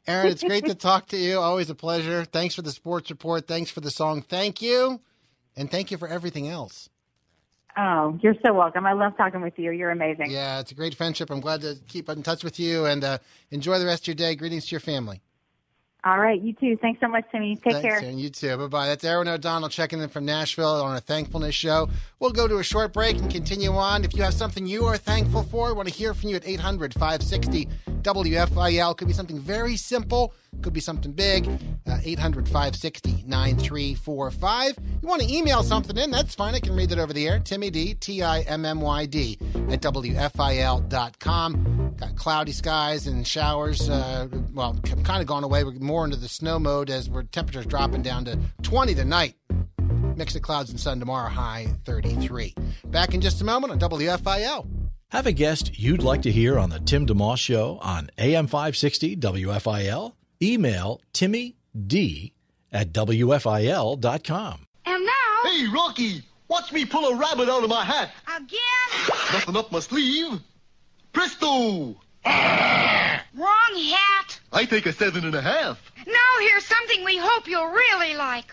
Erin, 0.07 0.31
it's 0.31 0.43
great 0.43 0.65
to 0.65 0.75
talk 0.89 1.07
to 1.07 1.17
you. 1.17 1.39
Always 1.39 1.69
a 1.69 1.75
pleasure. 1.75 2.25
Thanks 2.25 2.55
for 2.55 2.61
the 2.63 2.71
sports 2.71 3.09
report. 3.11 3.47
Thanks 3.47 3.69
for 3.69 3.81
the 3.81 3.91
song. 3.91 4.21
Thank 4.23 4.61
you. 4.61 4.99
And 5.55 5.69
thank 5.69 5.91
you 5.91 5.97
for 5.97 6.07
everything 6.07 6.47
else. 6.47 6.89
Oh, 7.77 8.17
you're 8.21 8.35
so 8.43 8.53
welcome. 8.53 8.85
I 8.85 8.93
love 8.93 9.15
talking 9.15 9.41
with 9.41 9.57
you. 9.57 9.71
You're 9.71 9.91
amazing. 9.91 10.31
Yeah, 10.31 10.59
it's 10.59 10.71
a 10.71 10.75
great 10.75 10.95
friendship. 10.95 11.29
I'm 11.29 11.39
glad 11.39 11.61
to 11.61 11.75
keep 11.87 12.09
in 12.09 12.23
touch 12.23 12.43
with 12.43 12.59
you 12.59 12.85
and 12.85 13.03
uh, 13.03 13.17
enjoy 13.51 13.79
the 13.79 13.85
rest 13.85 14.03
of 14.03 14.07
your 14.07 14.15
day. 14.15 14.35
Greetings 14.35 14.65
to 14.67 14.71
your 14.71 14.79
family. 14.81 15.21
All 16.03 16.19
right, 16.19 16.41
you 16.41 16.53
too. 16.53 16.77
Thanks 16.81 16.99
so 16.99 17.07
much, 17.07 17.25
Timmy. 17.31 17.55
Take 17.55 17.73
Thanks, 17.73 17.81
care. 17.81 18.01
Erin. 18.01 18.17
You 18.17 18.29
too. 18.29 18.57
Bye 18.57 18.67
bye. 18.67 18.87
That's 18.87 19.03
Erin 19.03 19.27
O'Donnell 19.27 19.69
checking 19.69 20.01
in 20.01 20.09
from 20.09 20.25
Nashville 20.25 20.81
on 20.81 20.95
a 20.95 20.99
thankfulness 20.99 21.53
show. 21.53 21.89
We'll 22.19 22.31
go 22.31 22.47
to 22.47 22.57
a 22.57 22.63
short 22.63 22.91
break 22.91 23.17
and 23.17 23.29
continue 23.29 23.71
on. 23.71 24.03
If 24.03 24.15
you 24.15 24.23
have 24.23 24.33
something 24.33 24.65
you 24.65 24.85
are 24.85 24.97
thankful 24.97 25.43
for, 25.43 25.69
I 25.69 25.73
want 25.73 25.87
to 25.89 25.93
hear 25.93 26.15
from 26.15 26.29
you 26.29 26.35
at 26.37 26.47
800 26.47 26.93
560 26.93 27.67
WFIL 28.01 28.97
could 28.97 29.07
be 29.07 29.13
something 29.13 29.39
very 29.39 29.77
simple, 29.77 30.33
could 30.61 30.73
be 30.73 30.79
something 30.79 31.11
big. 31.11 31.47
Uh, 31.87 31.99
800 32.03 32.47
560 32.47 33.23
9345. 33.27 34.75
You 35.01 35.07
want 35.07 35.21
to 35.21 35.31
email 35.31 35.63
something 35.63 35.97
in, 35.97 36.11
that's 36.11 36.35
fine. 36.35 36.55
I 36.55 36.59
can 36.59 36.75
read 36.75 36.89
that 36.89 36.99
over 36.99 37.13
the 37.13 37.27
air. 37.27 37.39
Timmy 37.39 37.69
D, 37.69 37.93
T 37.93 38.23
I 38.23 38.41
M 38.41 38.65
M 38.65 38.81
Y 38.81 39.05
D, 39.05 39.37
at 39.69 39.81
WFIL.com. 39.81 40.21
Got 41.97 42.15
cloudy 42.15 42.51
skies 42.51 43.07
and 43.07 43.27
showers. 43.27 43.89
Uh, 43.89 44.27
well, 44.53 44.79
kind 45.03 45.21
of 45.21 45.27
gone 45.27 45.43
away. 45.43 45.63
We're 45.63 45.73
more 45.73 46.05
into 46.05 46.17
the 46.17 46.27
snow 46.27 46.59
mode 46.59 46.89
as 46.89 47.09
we're 47.09 47.23
temperatures 47.23 47.65
dropping 47.65 48.01
down 48.01 48.25
to 48.25 48.39
20 48.63 48.95
tonight. 48.95 49.35
Mix 50.15 50.35
of 50.35 50.41
clouds 50.41 50.69
and 50.69 50.79
sun 50.79 50.99
tomorrow, 50.99 51.29
high 51.29 51.67
33. 51.85 52.55
Back 52.85 53.13
in 53.13 53.21
just 53.21 53.41
a 53.41 53.45
moment 53.45 53.71
on 53.71 53.79
WFIL. 53.79 54.67
Have 55.09 55.27
a 55.27 55.31
guest 55.31 55.77
you'd 55.77 56.03
like 56.03 56.21
to 56.21 56.31
hear 56.31 56.57
on 56.57 56.69
the 56.69 56.79
Tim 56.79 57.05
DeMoss 57.05 57.37
Show 57.37 57.79
on 57.81 58.09
AM 58.17 58.47
560 58.47 59.17
WFIL? 59.17 60.13
Email 60.41 61.01
Timmy 61.13 61.55
D 61.87 62.33
at 62.71 62.93
WFIL.com. 62.93 64.65
And 64.85 65.05
now. 65.05 65.11
Hey, 65.43 65.67
Rocky, 65.67 66.23
watch 66.47 66.71
me 66.71 66.85
pull 66.85 67.05
a 67.09 67.15
rabbit 67.15 67.49
out 67.49 67.63
of 67.63 67.69
my 67.69 67.83
hat. 67.83 68.11
Again? 68.27 69.17
Nothing 69.33 69.57
up 69.57 69.71
my 69.71 69.79
sleeve. 69.79 70.39
Presto! 71.13 71.95
Wrong 72.25 73.75
hat. 73.75 74.39
I 74.53 74.65
take 74.65 74.85
a 74.85 74.93
seven 74.93 75.25
and 75.25 75.35
a 75.35 75.41
half. 75.41 75.91
Now 76.05 76.13
here's 76.39 76.65
something 76.65 77.03
we 77.05 77.17
hope 77.17 77.47
you'll 77.47 77.71
really 77.71 78.15
like. 78.15 78.51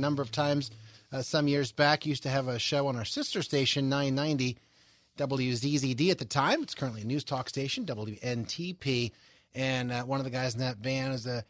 Number 0.00 0.22
of 0.22 0.32
times 0.32 0.70
uh, 1.12 1.22
some 1.22 1.48
years 1.48 1.72
back. 1.72 2.06
Used 2.06 2.22
to 2.24 2.28
have 2.30 2.48
a 2.48 2.58
show 2.58 2.86
on 2.86 2.96
our 2.96 3.04
sister 3.04 3.42
station, 3.42 3.88
990 3.88 4.56
WZZD 5.18 6.10
at 6.10 6.18
the 6.18 6.24
time. 6.24 6.62
It's 6.62 6.74
currently 6.74 7.02
a 7.02 7.04
news 7.06 7.24
talk 7.24 7.48
station, 7.48 7.84
WNTP. 7.84 9.12
And 9.54 9.92
uh, 9.92 10.02
one 10.04 10.20
of 10.20 10.24
the 10.24 10.30
guys 10.30 10.54
in 10.54 10.60
that 10.60 10.80
band 10.80 11.14
is 11.14 11.26
a, 11.26 11.44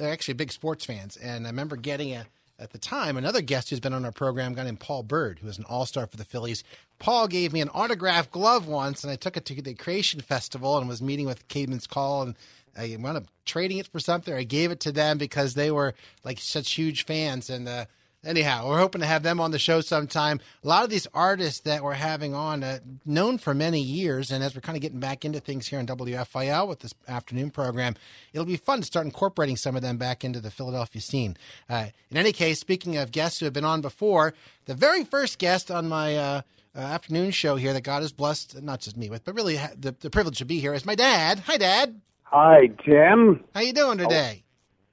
actually 0.00 0.34
big 0.34 0.52
sports 0.52 0.84
fans. 0.84 1.16
And 1.16 1.46
I 1.46 1.50
remember 1.50 1.76
getting 1.76 2.12
a, 2.12 2.26
at 2.58 2.70
the 2.70 2.78
time, 2.78 3.16
another 3.16 3.40
guest 3.40 3.70
who's 3.70 3.80
been 3.80 3.92
on 3.92 4.04
our 4.04 4.12
program, 4.12 4.54
guy 4.54 4.64
named 4.64 4.80
Paul 4.80 5.02
Byrd, 5.02 5.40
who 5.40 5.46
was 5.46 5.58
an 5.58 5.64
all 5.68 5.86
star 5.86 6.06
for 6.06 6.16
the 6.16 6.24
Phillies. 6.24 6.64
Paul 6.98 7.28
gave 7.28 7.52
me 7.52 7.60
an 7.60 7.68
autographed 7.70 8.30
glove 8.30 8.66
once, 8.66 9.04
and 9.04 9.10
I 9.10 9.16
took 9.16 9.36
it 9.36 9.44
to 9.46 9.60
the 9.60 9.74
Creation 9.74 10.20
Festival 10.20 10.78
and 10.78 10.88
was 10.88 11.02
meeting 11.02 11.26
with 11.26 11.48
Caedmon's 11.48 11.86
Call. 11.86 12.22
And 12.22 12.34
I 12.76 12.96
wound 12.98 13.16
up 13.16 13.24
trading 13.44 13.78
it 13.78 13.86
for 13.88 14.00
something. 14.00 14.34
I 14.34 14.42
gave 14.42 14.70
it 14.70 14.80
to 14.80 14.92
them 14.92 15.18
because 15.18 15.54
they 15.54 15.70
were 15.70 15.94
like 16.24 16.38
such 16.40 16.72
huge 16.72 17.04
fans. 17.04 17.48
And 17.48 17.68
uh, 17.68 17.86
anyhow, 18.24 18.68
we're 18.68 18.78
hoping 18.78 19.00
to 19.00 19.06
have 19.06 19.22
them 19.22 19.40
on 19.40 19.50
the 19.50 19.58
show 19.58 19.80
sometime. 19.80 20.40
A 20.62 20.68
lot 20.68 20.84
of 20.84 20.90
these 20.90 21.06
artists 21.14 21.60
that 21.60 21.82
we're 21.82 21.94
having 21.94 22.34
on, 22.34 22.62
uh, 22.62 22.80
known 23.04 23.38
for 23.38 23.54
many 23.54 23.80
years, 23.80 24.30
and 24.30 24.42
as 24.44 24.54
we're 24.54 24.60
kind 24.60 24.76
of 24.76 24.82
getting 24.82 25.00
back 25.00 25.24
into 25.24 25.40
things 25.40 25.68
here 25.68 25.78
on 25.78 25.86
WFIL 25.86 26.68
with 26.68 26.80
this 26.80 26.94
afternoon 27.08 27.50
program, 27.50 27.94
it'll 28.32 28.44
be 28.46 28.56
fun 28.56 28.80
to 28.80 28.86
start 28.86 29.06
incorporating 29.06 29.56
some 29.56 29.76
of 29.76 29.82
them 29.82 29.96
back 29.96 30.24
into 30.24 30.40
the 30.40 30.50
Philadelphia 30.50 31.00
scene. 31.00 31.36
Uh, 31.68 31.86
in 32.10 32.16
any 32.16 32.32
case, 32.32 32.60
speaking 32.60 32.96
of 32.96 33.12
guests 33.12 33.38
who 33.38 33.46
have 33.46 33.54
been 33.54 33.64
on 33.64 33.80
before, 33.80 34.34
the 34.66 34.74
very 34.74 35.04
first 35.04 35.38
guest 35.38 35.70
on 35.70 35.88
my 35.88 36.16
uh, 36.16 36.42
uh, 36.74 36.80
afternoon 36.80 37.30
show 37.30 37.56
here 37.56 37.72
that 37.72 37.82
God 37.82 38.02
has 38.02 38.12
blessed, 38.12 38.62
not 38.62 38.80
just 38.80 38.96
me 38.96 39.08
with, 39.08 39.24
but 39.24 39.34
really 39.34 39.56
the, 39.78 39.94
the 40.00 40.10
privilege 40.10 40.38
to 40.38 40.44
be 40.44 40.60
here 40.60 40.74
is 40.74 40.84
my 40.84 40.94
dad. 40.94 41.40
Hi, 41.46 41.56
Dad. 41.56 42.00
Hi, 42.38 42.66
Tim. 42.84 43.42
How 43.54 43.62
you 43.62 43.72
doing 43.72 43.96
today? 43.96 44.44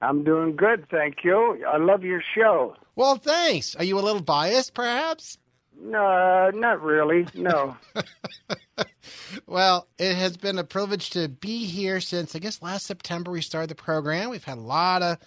I'm 0.01 0.23
doing 0.23 0.55
good, 0.55 0.87
thank 0.89 1.25
you. 1.25 1.61
I 1.67 1.75
love 1.75 2.01
your 2.01 2.21
show. 2.33 2.73
Well, 2.95 3.17
thanks. 3.17 3.75
Are 3.75 3.83
you 3.83 3.99
a 3.99 4.01
little 4.01 4.21
biased, 4.21 4.73
perhaps? 4.73 5.37
No, 5.77 6.51
not 6.53 6.81
really. 6.81 7.27
No. 7.35 7.75
Well, 9.45 9.87
it 9.97 10.15
has 10.15 10.37
been 10.37 10.57
a 10.57 10.63
privilege 10.63 11.09
to 11.11 11.27
be 11.27 11.65
here 11.65 11.99
since 11.99 12.35
I 12.35 12.39
guess 12.39 12.61
last 12.61 12.85
September 12.85 13.31
we 13.31 13.41
started 13.41 13.69
the 13.69 13.75
program. 13.75 14.29
We've 14.29 14.43
had 14.43 14.57
a 14.57 14.61
lot 14.61 15.01
of 15.01 15.17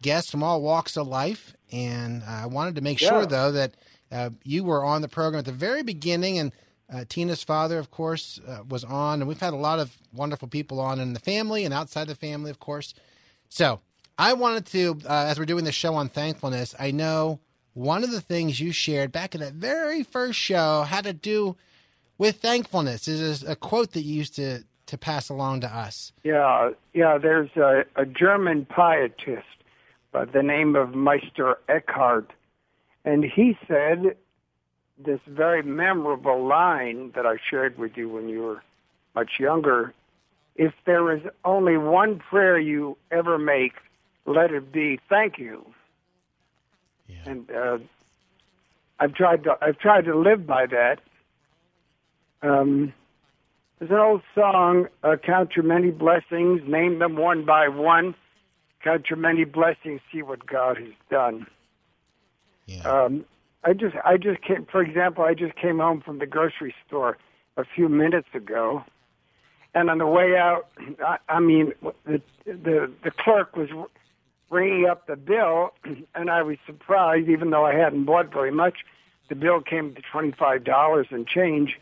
guests 0.00 0.30
from 0.30 0.42
all 0.42 0.62
walks 0.62 0.96
of 0.96 1.06
life, 1.06 1.54
and 1.72 2.22
I 2.24 2.46
wanted 2.46 2.76
to 2.76 2.82
make 2.82 2.98
sure 2.98 3.26
though 3.26 3.52
that 3.52 3.74
uh, 4.12 4.30
you 4.44 4.64
were 4.64 4.84
on 4.84 5.02
the 5.02 5.08
program 5.08 5.40
at 5.40 5.44
the 5.44 5.52
very 5.52 5.82
beginning, 5.82 6.38
and 6.38 6.52
uh, 6.92 7.04
Tina's 7.08 7.42
father, 7.42 7.78
of 7.78 7.90
course, 7.90 8.40
uh, 8.46 8.60
was 8.68 8.84
on, 8.84 9.20
and 9.20 9.28
we've 9.28 9.40
had 9.40 9.52
a 9.52 9.56
lot 9.56 9.78
of 9.78 9.96
wonderful 10.12 10.48
people 10.48 10.80
on 10.80 11.00
in 11.00 11.12
the 11.12 11.20
family 11.20 11.64
and 11.64 11.72
outside 11.72 12.08
the 12.08 12.14
family, 12.14 12.50
of 12.50 12.60
course. 12.60 12.94
So 13.48 13.80
I 14.18 14.34
wanted 14.34 14.66
to, 14.66 14.98
uh, 15.08 15.26
as 15.26 15.38
we're 15.38 15.46
doing 15.46 15.64
the 15.64 15.72
show 15.72 15.94
on 15.94 16.08
thankfulness, 16.08 16.74
I 16.78 16.90
know 16.90 17.40
one 17.72 18.04
of 18.04 18.10
the 18.10 18.20
things 18.20 18.60
you 18.60 18.72
shared 18.72 19.12
back 19.12 19.34
in 19.34 19.40
that 19.40 19.54
very 19.54 20.02
first 20.02 20.38
show 20.38 20.82
had 20.82 21.04
to 21.04 21.12
do 21.12 21.56
with 22.18 22.36
thankfulness. 22.36 23.08
Is 23.08 23.42
a 23.42 23.56
quote 23.56 23.92
that 23.92 24.02
you 24.02 24.14
used 24.14 24.36
to 24.36 24.64
to 24.86 24.98
pass 24.98 25.30
along 25.30 25.62
to 25.62 25.66
us. 25.66 26.12
yeah, 26.22 26.70
yeah. 26.92 27.18
There's 27.18 27.50
a, 27.56 27.84
a 27.96 28.04
German 28.04 28.66
pietist 28.66 29.42
by 30.12 30.26
the 30.26 30.42
name 30.42 30.76
of 30.76 30.94
Meister 30.94 31.58
Eckhart, 31.68 32.30
and 33.04 33.24
he 33.24 33.56
said 33.66 34.16
this 34.98 35.20
very 35.26 35.62
memorable 35.62 36.46
line 36.46 37.12
that 37.14 37.26
I 37.26 37.36
shared 37.50 37.78
with 37.78 37.96
you 37.96 38.08
when 38.08 38.28
you 38.28 38.42
were 38.42 38.62
much 39.14 39.32
younger. 39.38 39.92
If 40.56 40.72
there 40.86 41.14
is 41.14 41.22
only 41.44 41.76
one 41.76 42.18
prayer 42.18 42.58
you 42.58 42.96
ever 43.10 43.38
make, 43.38 43.72
let 44.24 44.52
it 44.52 44.72
be 44.72 45.00
thank 45.08 45.38
you. 45.38 45.64
And 47.26 47.50
uh, 47.50 47.78
I've 49.00 49.14
tried 49.14 49.44
to 49.44 49.58
I've 49.60 49.78
tried 49.78 50.04
to 50.04 50.16
live 50.16 50.46
by 50.46 50.66
that. 50.66 51.00
Um, 52.42 52.92
there's 53.78 53.90
an 53.90 53.96
old 53.96 54.22
song, 54.34 54.86
uh, 55.02 55.16
"Count 55.16 55.56
your 55.56 55.64
many 55.64 55.90
blessings, 55.90 56.62
name 56.66 57.00
them 57.00 57.16
one 57.16 57.44
by 57.44 57.68
one. 57.68 58.14
Count 58.82 59.10
your 59.10 59.18
many 59.18 59.44
blessings, 59.44 60.00
see 60.12 60.22
what 60.22 60.46
God 60.46 60.78
has 60.78 60.92
done." 61.10 61.46
Um, 62.86 63.24
I 63.64 63.72
just 63.72 63.96
I 64.04 64.16
just 64.16 64.42
came. 64.42 64.66
For 64.70 64.82
example, 64.82 65.24
I 65.24 65.34
just 65.34 65.56
came 65.56 65.78
home 65.78 66.00
from 66.00 66.18
the 66.18 66.26
grocery 66.26 66.74
store 66.86 67.16
a 67.56 67.64
few 67.64 67.88
minutes 67.88 68.28
ago, 68.34 68.84
and 69.74 69.90
on 69.90 69.98
the 69.98 70.06
way 70.06 70.36
out, 70.36 70.68
I, 71.04 71.18
I 71.28 71.40
mean, 71.40 71.72
the 72.04 72.20
the 72.44 72.92
the 73.02 73.10
clerk 73.10 73.56
was 73.56 73.68
ringing 74.50 74.86
up 74.86 75.06
the 75.06 75.16
bill, 75.16 75.72
and 76.14 76.30
I 76.30 76.42
was 76.42 76.58
surprised, 76.66 77.28
even 77.28 77.50
though 77.50 77.64
I 77.64 77.74
hadn't 77.74 78.04
bought 78.04 78.32
very 78.32 78.52
much. 78.52 78.78
The 79.30 79.34
bill 79.34 79.62
came 79.62 79.94
to 79.94 80.02
twenty 80.12 80.32
five 80.32 80.64
dollars 80.64 81.06
and 81.10 81.26
change, 81.26 81.78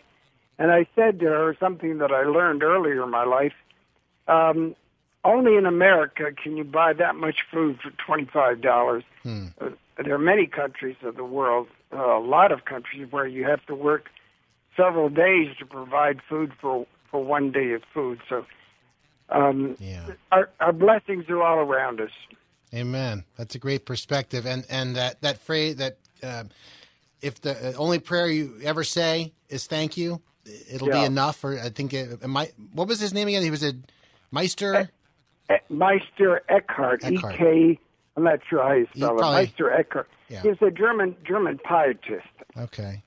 and 0.58 0.70
I 0.70 0.86
said 0.94 1.18
to 1.20 1.26
her 1.26 1.56
something 1.58 1.98
that 1.98 2.12
I 2.12 2.22
learned 2.22 2.62
earlier 2.62 3.02
in 3.02 3.10
my 3.10 3.24
life. 3.24 3.54
Um, 4.28 4.76
only 5.24 5.56
in 5.56 5.66
America 5.66 6.32
can 6.32 6.56
you 6.56 6.64
buy 6.64 6.92
that 6.92 7.14
much 7.14 7.44
food 7.50 7.78
for 7.80 7.90
twenty 8.04 8.24
five 8.24 8.60
dollars. 8.60 9.04
Uh, 9.60 9.70
there 10.02 10.14
are 10.14 10.18
many 10.18 10.46
countries 10.46 10.96
of 11.02 11.16
the 11.16 11.24
world, 11.24 11.68
uh, 11.92 12.16
a 12.16 12.20
lot 12.20 12.50
of 12.50 12.64
countries 12.64 13.06
where 13.10 13.26
you 13.26 13.44
have 13.44 13.64
to 13.66 13.74
work 13.74 14.08
several 14.76 15.08
days 15.08 15.54
to 15.58 15.66
provide 15.66 16.20
food 16.28 16.52
for 16.60 16.86
for 17.10 17.22
one 17.22 17.52
day 17.52 17.72
of 17.72 17.82
food. 17.92 18.20
So, 18.28 18.44
um, 19.28 19.76
our 20.32 20.48
our 20.60 20.72
blessings 20.72 21.28
are 21.28 21.42
all 21.42 21.58
around 21.58 22.00
us. 22.00 22.10
Amen. 22.74 23.24
That's 23.36 23.54
a 23.54 23.58
great 23.58 23.84
perspective, 23.84 24.46
and 24.46 24.64
and 24.68 24.96
that 24.96 25.20
that 25.20 25.38
phrase 25.38 25.76
that 25.76 25.98
um, 26.22 26.48
if 27.20 27.40
the 27.40 27.68
uh, 27.68 27.72
only 27.76 27.98
prayer 27.98 28.26
you 28.28 28.56
ever 28.64 28.82
say 28.82 29.32
is 29.48 29.66
thank 29.66 29.96
you, 29.96 30.20
it'll 30.70 30.88
be 30.88 31.04
enough. 31.04 31.44
Or 31.44 31.58
I 31.60 31.68
think 31.68 31.92
it, 31.94 32.22
it 32.22 32.28
might. 32.28 32.54
What 32.72 32.88
was 32.88 32.98
his 32.98 33.12
name 33.12 33.28
again? 33.28 33.42
He 33.42 33.50
was 33.50 33.62
a 33.62 33.74
Meister. 34.32 34.90
Meister 35.68 36.42
Eckhart, 36.48 37.04
E 37.04 37.16
Eckhart. 37.16 37.36
K. 37.36 37.78
I'm 38.16 38.24
not 38.24 38.40
sure 38.48 38.62
how 38.62 38.72
you 38.72 38.80
You 38.80 38.86
spell 38.96 39.14
it. 39.16 39.18
probably- 39.18 39.42
Meister 39.46 39.70
Eckhart. 39.72 40.08
Yeah. 40.28 40.42
He's 40.42 40.60
a 40.62 40.70
German 40.70 41.16
German 41.26 41.58
pietist. 41.58 42.26
Okay. 42.56 43.02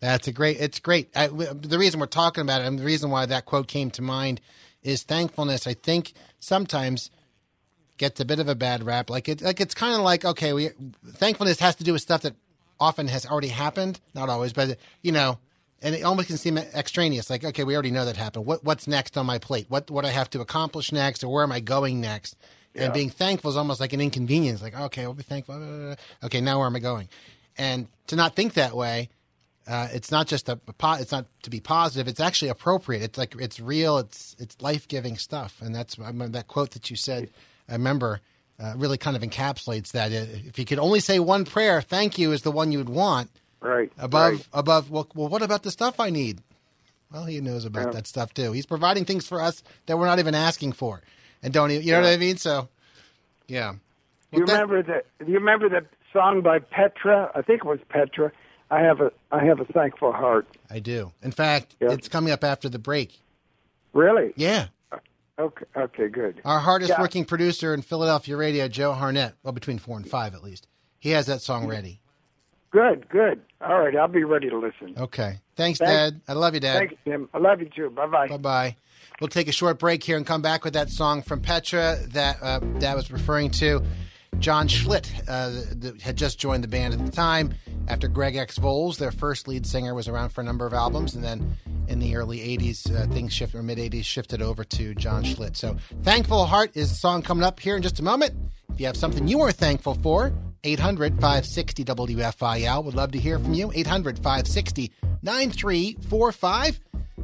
That's 0.00 0.28
a 0.28 0.32
great. 0.32 0.58
It's 0.60 0.80
great. 0.80 1.08
I, 1.16 1.28
the 1.28 1.78
reason 1.78 1.98
we're 2.00 2.06
talking 2.06 2.42
about 2.42 2.60
it, 2.60 2.66
and 2.66 2.78
the 2.78 2.84
reason 2.84 3.10
why 3.10 3.26
that 3.26 3.46
quote 3.46 3.68
came 3.68 3.90
to 3.92 4.02
mind, 4.02 4.40
is 4.82 5.02
thankfulness. 5.02 5.66
I 5.66 5.74
think 5.74 6.12
sometimes 6.40 7.10
gets 7.96 8.20
a 8.20 8.24
bit 8.24 8.38
of 8.38 8.48
a 8.48 8.54
bad 8.54 8.84
rap. 8.84 9.08
Like 9.08 9.28
it, 9.28 9.40
like 9.40 9.60
it's 9.60 9.74
kind 9.74 9.94
of 9.94 10.00
like 10.02 10.24
okay, 10.24 10.52
we 10.52 10.70
thankfulness 11.06 11.58
has 11.60 11.76
to 11.76 11.84
do 11.84 11.92
with 11.92 12.02
stuff 12.02 12.22
that 12.22 12.34
often 12.78 13.08
has 13.08 13.24
already 13.24 13.48
happened. 13.48 14.00
Not 14.14 14.28
always, 14.28 14.52
but 14.52 14.76
you 15.00 15.12
know, 15.12 15.38
and 15.82 15.94
it 15.94 16.02
almost 16.02 16.28
can 16.28 16.36
seem 16.36 16.58
extraneous. 16.58 17.30
Like 17.30 17.44
okay, 17.44 17.64
we 17.64 17.74
already 17.74 17.90
know 17.90 18.04
that 18.04 18.16
happened. 18.16 18.46
What 18.46 18.64
what's 18.64 18.86
next 18.86 19.16
on 19.16 19.26
my 19.26 19.38
plate? 19.38 19.66
What 19.68 19.90
what 19.90 20.04
I 20.04 20.10
have 20.10 20.30
to 20.30 20.40
accomplish 20.40 20.92
next, 20.92 21.24
or 21.24 21.32
where 21.32 21.42
am 21.42 21.52
I 21.52 21.60
going 21.60 22.00
next? 22.00 22.36
And 22.76 22.92
being 22.92 23.10
thankful 23.10 23.50
is 23.50 23.56
almost 23.56 23.78
like 23.78 23.92
an 23.92 24.00
inconvenience. 24.00 24.60
Like 24.60 24.78
okay, 24.78 25.02
I'll 25.02 25.14
be 25.14 25.22
thankful. 25.22 25.96
Okay, 26.24 26.40
now 26.40 26.58
where 26.58 26.66
am 26.66 26.76
I 26.76 26.80
going? 26.80 27.08
And 27.56 27.86
to 28.08 28.16
not 28.16 28.34
think 28.34 28.54
that 28.54 28.74
way 28.74 29.10
uh, 29.66 29.88
it's 29.92 30.10
not 30.10 30.26
just 30.26 30.48
a, 30.48 30.58
a 30.68 30.72
po- 30.72 30.94
it's 30.94 31.12
not 31.12 31.26
to 31.42 31.50
be 31.50 31.60
positive. 31.60 32.06
It's 32.06 32.20
actually 32.20 32.48
appropriate. 32.48 33.02
It's 33.02 33.18
like 33.18 33.34
it's 33.38 33.60
real. 33.60 33.98
It's 33.98 34.36
it's 34.38 34.60
life 34.60 34.86
giving 34.88 35.16
stuff. 35.16 35.60
And 35.62 35.74
that's 35.74 35.96
that 35.96 36.48
quote 36.48 36.72
that 36.72 36.90
you 36.90 36.96
said. 36.96 37.30
I 37.68 37.72
remember 37.72 38.20
uh, 38.62 38.74
really 38.76 38.98
kind 38.98 39.16
of 39.16 39.22
encapsulates 39.22 39.92
that. 39.92 40.12
If 40.12 40.58
you 40.58 40.66
could 40.66 40.78
only 40.78 41.00
say 41.00 41.18
one 41.18 41.44
prayer, 41.44 41.80
thank 41.80 42.18
you 42.18 42.32
is 42.32 42.42
the 42.42 42.50
one 42.50 42.72
you 42.72 42.78
would 42.78 42.90
want. 42.90 43.30
Right. 43.64 43.90
Above 43.98 44.32
right. 44.32 44.48
above. 44.52 44.90
Well, 44.90 45.08
well, 45.14 45.28
what 45.28 45.42
about 45.42 45.62
the 45.62 45.70
stuff 45.70 45.98
I 45.98 46.10
need? 46.10 46.40
Well, 47.12 47.24
he 47.24 47.40
knows 47.40 47.64
about 47.64 47.86
Yeah. 47.86 47.92
that 47.92 48.06
stuff 48.06 48.34
too. 48.34 48.52
He's 48.52 48.66
providing 48.66 49.04
things 49.04 49.26
for 49.26 49.40
us 49.40 49.62
that 49.86 49.96
we're 49.98 50.06
not 50.06 50.18
even 50.18 50.34
asking 50.34 50.72
for, 50.72 51.02
and 51.42 51.52
don't 51.52 51.70
even. 51.70 51.84
You 51.86 51.92
know 51.92 52.02
what 52.02 52.10
I 52.12 52.16
mean? 52.18 52.36
So, 52.36 52.68
yeah. 53.48 53.74
Do 54.32 54.38
you 54.40 54.44
remember 54.44 54.82
the? 54.82 55.02
Do 55.24 55.30
you 55.32 55.38
remember 55.38 55.68
the 55.68 55.86
song 56.12 56.42
by 56.42 56.58
Petra? 56.58 57.30
I 57.34 57.42
think 57.42 57.62
it 57.64 57.66
was 57.66 57.78
Petra. 57.88 58.32
I 58.70 58.80
have 58.80 59.00
a 59.00 59.12
I 59.32 59.44
have 59.44 59.60
a 59.60 59.64
thankful 59.64 60.12
heart. 60.12 60.46
I 60.70 60.80
do. 60.80 61.12
In 61.22 61.30
fact, 61.32 61.76
it's 61.80 62.08
coming 62.08 62.32
up 62.32 62.44
after 62.44 62.68
the 62.68 62.78
break. 62.78 63.20
Really? 63.92 64.32
Yeah. 64.36 64.66
Uh, 64.90 64.96
okay. 65.38 65.64
Okay. 65.76 66.08
Good. 66.08 66.40
Our 66.44 66.58
hardest 66.58 66.90
Yeah. 66.90 67.00
working 67.00 67.24
producer 67.24 67.72
in 67.72 67.82
Philadelphia 67.82 68.36
radio, 68.36 68.66
Joe 68.68 68.92
Harnett, 68.92 69.34
well, 69.42 69.52
between 69.52 69.78
four 69.78 69.96
and 69.96 70.08
five 70.08 70.34
at 70.34 70.42
least, 70.42 70.66
he 70.98 71.10
has 71.10 71.26
that 71.26 71.40
song 71.42 71.66
ready. 71.68 72.00
Good. 72.72 73.08
Good. 73.08 73.40
All 73.66 73.78
right. 73.80 73.96
I'll 73.96 74.08
be 74.08 74.24
ready 74.24 74.50
to 74.50 74.58
listen. 74.58 74.94
Okay. 74.98 75.38
Thanks, 75.56 75.78
Thanks. 75.78 75.80
Dad. 75.80 76.20
I 76.28 76.32
love 76.34 76.54
you, 76.54 76.60
Dad. 76.60 76.78
Thanks, 76.78 76.94
Tim. 77.04 77.28
I 77.32 77.38
love 77.38 77.60
you 77.60 77.68
too. 77.74 77.90
Bye 77.90 78.06
bye. 78.06 78.28
Bye 78.28 78.36
bye. 78.36 78.76
We'll 79.20 79.28
take 79.28 79.48
a 79.48 79.52
short 79.52 79.78
break 79.78 80.02
here 80.02 80.16
and 80.16 80.26
come 80.26 80.42
back 80.42 80.64
with 80.64 80.74
that 80.74 80.90
song 80.90 81.22
from 81.22 81.40
Petra 81.40 81.98
that 82.08 82.38
uh, 82.42 82.58
Dad 82.58 82.94
was 82.94 83.10
referring 83.10 83.50
to. 83.52 83.82
John 84.38 84.68
Schlitt 84.68 85.10
uh, 85.28 85.94
had 86.02 86.16
just 86.16 86.38
joined 86.38 86.64
the 86.64 86.68
band 86.68 86.94
at 86.94 87.04
the 87.04 87.12
time. 87.12 87.54
After 87.86 88.08
Greg 88.08 88.36
X. 88.36 88.58
Volz, 88.58 88.98
their 88.98 89.10
first 89.10 89.46
lead 89.46 89.66
singer, 89.66 89.94
was 89.94 90.08
around 90.08 90.30
for 90.30 90.40
a 90.40 90.44
number 90.44 90.66
of 90.66 90.72
albums, 90.72 91.14
and 91.14 91.22
then 91.22 91.56
in 91.88 91.98
the 91.98 92.16
early 92.16 92.38
80s. 92.38 92.94
Uh, 92.94 93.06
things 93.12 93.32
shifted, 93.32 93.58
or 93.58 93.62
mid 93.62 93.78
80s, 93.78 94.04
shifted 94.04 94.42
over 94.42 94.64
to 94.64 94.94
John 94.94 95.22
Schlitt. 95.24 95.56
So, 95.56 95.76
Thankful 96.02 96.46
Heart 96.46 96.76
is 96.76 96.90
the 96.90 96.96
song 96.96 97.22
coming 97.22 97.44
up 97.44 97.60
here 97.60 97.76
in 97.76 97.82
just 97.82 98.00
a 98.00 98.02
moment. 98.02 98.34
If 98.72 98.80
you 98.80 98.86
have 98.86 98.96
something 98.96 99.28
you 99.28 99.40
are 99.40 99.52
thankful 99.52 99.94
for, 99.94 100.32
800 100.64 101.14
560 101.20 101.84
WFIL. 101.84 102.84
Would 102.84 102.94
love 102.94 103.12
to 103.12 103.18
hear 103.18 103.38
from 103.38 103.54
you. 103.54 103.70
800 103.74 104.16
560 104.16 104.90
9345. 105.22 106.80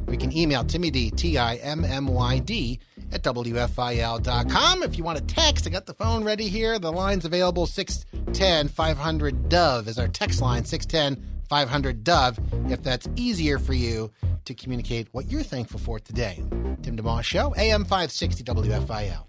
We 0.06 0.16
can 0.16 0.36
email 0.36 0.64
Timmy 0.64 0.90
D, 0.90 1.10
T 1.10 1.38
I 1.38 1.56
M 1.56 1.84
M 1.84 2.06
Y 2.06 2.38
D, 2.40 2.80
at 3.12 3.22
WFIL.com. 3.22 4.82
If 4.82 4.98
you 4.98 5.04
want 5.04 5.18
to 5.18 5.34
text, 5.34 5.66
I 5.66 5.70
got 5.70 5.86
the 5.86 5.94
phone 5.94 6.24
ready 6.24 6.48
here. 6.48 6.78
The 6.78 6.92
line's 6.92 7.24
available 7.24 7.66
610 7.66 8.68
500 8.68 9.48
Dove 9.48 9.88
is 9.88 9.98
our 9.98 10.08
text 10.08 10.40
line 10.40 10.64
610 10.64 11.24
500 11.48 12.04
Dove 12.04 12.38
if 12.70 12.82
that's 12.82 13.08
easier 13.16 13.58
for 13.58 13.72
you 13.72 14.10
to 14.44 14.54
communicate 14.54 15.08
what 15.12 15.30
you're 15.30 15.42
thankful 15.42 15.80
for 15.80 15.98
today. 15.98 16.42
Tim 16.82 16.96
DeMoss 16.96 17.24
Show, 17.24 17.54
AM 17.56 17.84
560 17.84 18.44
WFIL. 18.44 19.26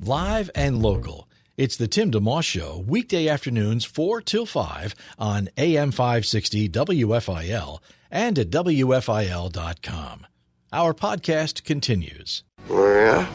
Live 0.00 0.50
and 0.54 0.82
local. 0.82 1.28
It's 1.56 1.76
the 1.76 1.88
Tim 1.88 2.10
DeMoss 2.10 2.44
Show, 2.44 2.84
weekday 2.86 3.28
afternoons 3.28 3.84
4 3.84 4.20
till 4.22 4.46
5 4.46 4.94
on 5.18 5.48
AM 5.56 5.90
560 5.90 6.68
WFIL 6.68 7.80
and 8.10 8.38
at 8.38 8.50
WFIL.com. 8.50 10.26
Our 10.72 10.92
podcast 10.92 11.64
continues. 11.64 12.42
Yeah? 12.68 13.26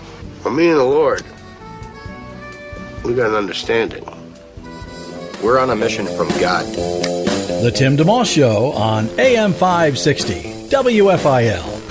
Well, 0.44 0.54
me 0.54 0.70
and 0.70 0.80
the 0.80 0.84
Lord, 0.84 1.24
we 3.04 3.16
got 3.16 3.30
an 3.30 3.36
understanding. 3.36 4.06
We're 5.44 5.58
on 5.58 5.72
a 5.72 5.76
mission 5.76 6.06
from 6.06 6.28
God. 6.40 6.66
The 6.68 7.72
Tim 7.74 7.98
DeMoss 7.98 8.32
Show 8.34 8.72
on 8.74 9.10
AM 9.20 9.52
560 9.54 10.70
WFIL. 10.70 11.83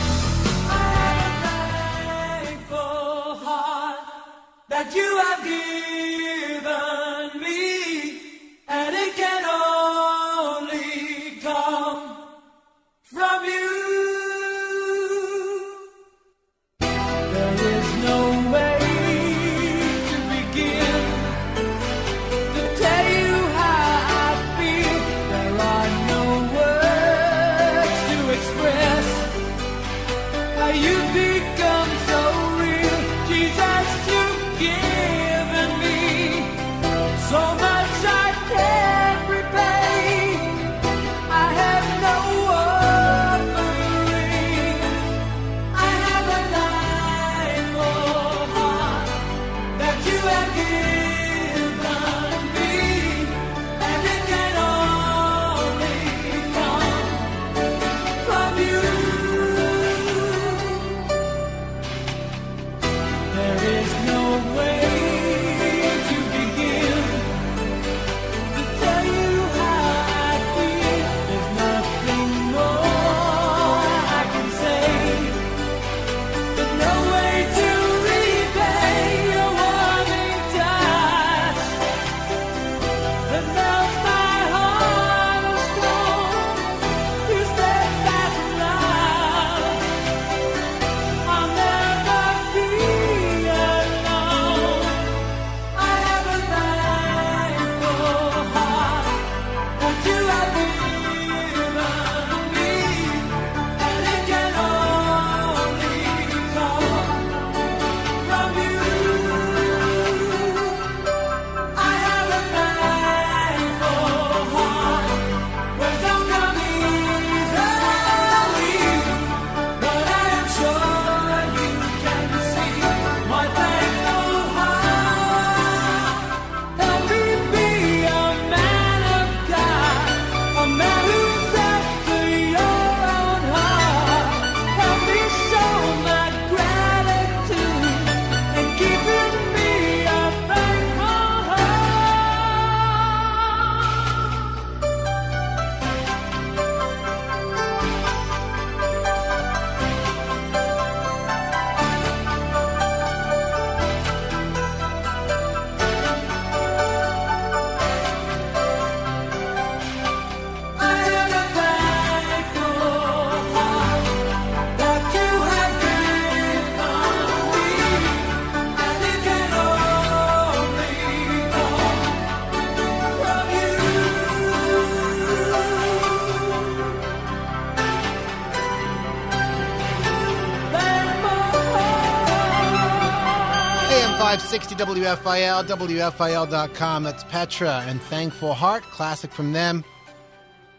960 184.53 185.01
WFIL, 185.01 185.65
WFIL.com. 185.65 187.05
That's 187.05 187.25
Petra 187.25 187.85
and 187.87 188.03
Thankful 188.03 188.53
Heart, 188.53 188.83
classic 188.83 189.33
from 189.33 189.55
them. 189.55 189.83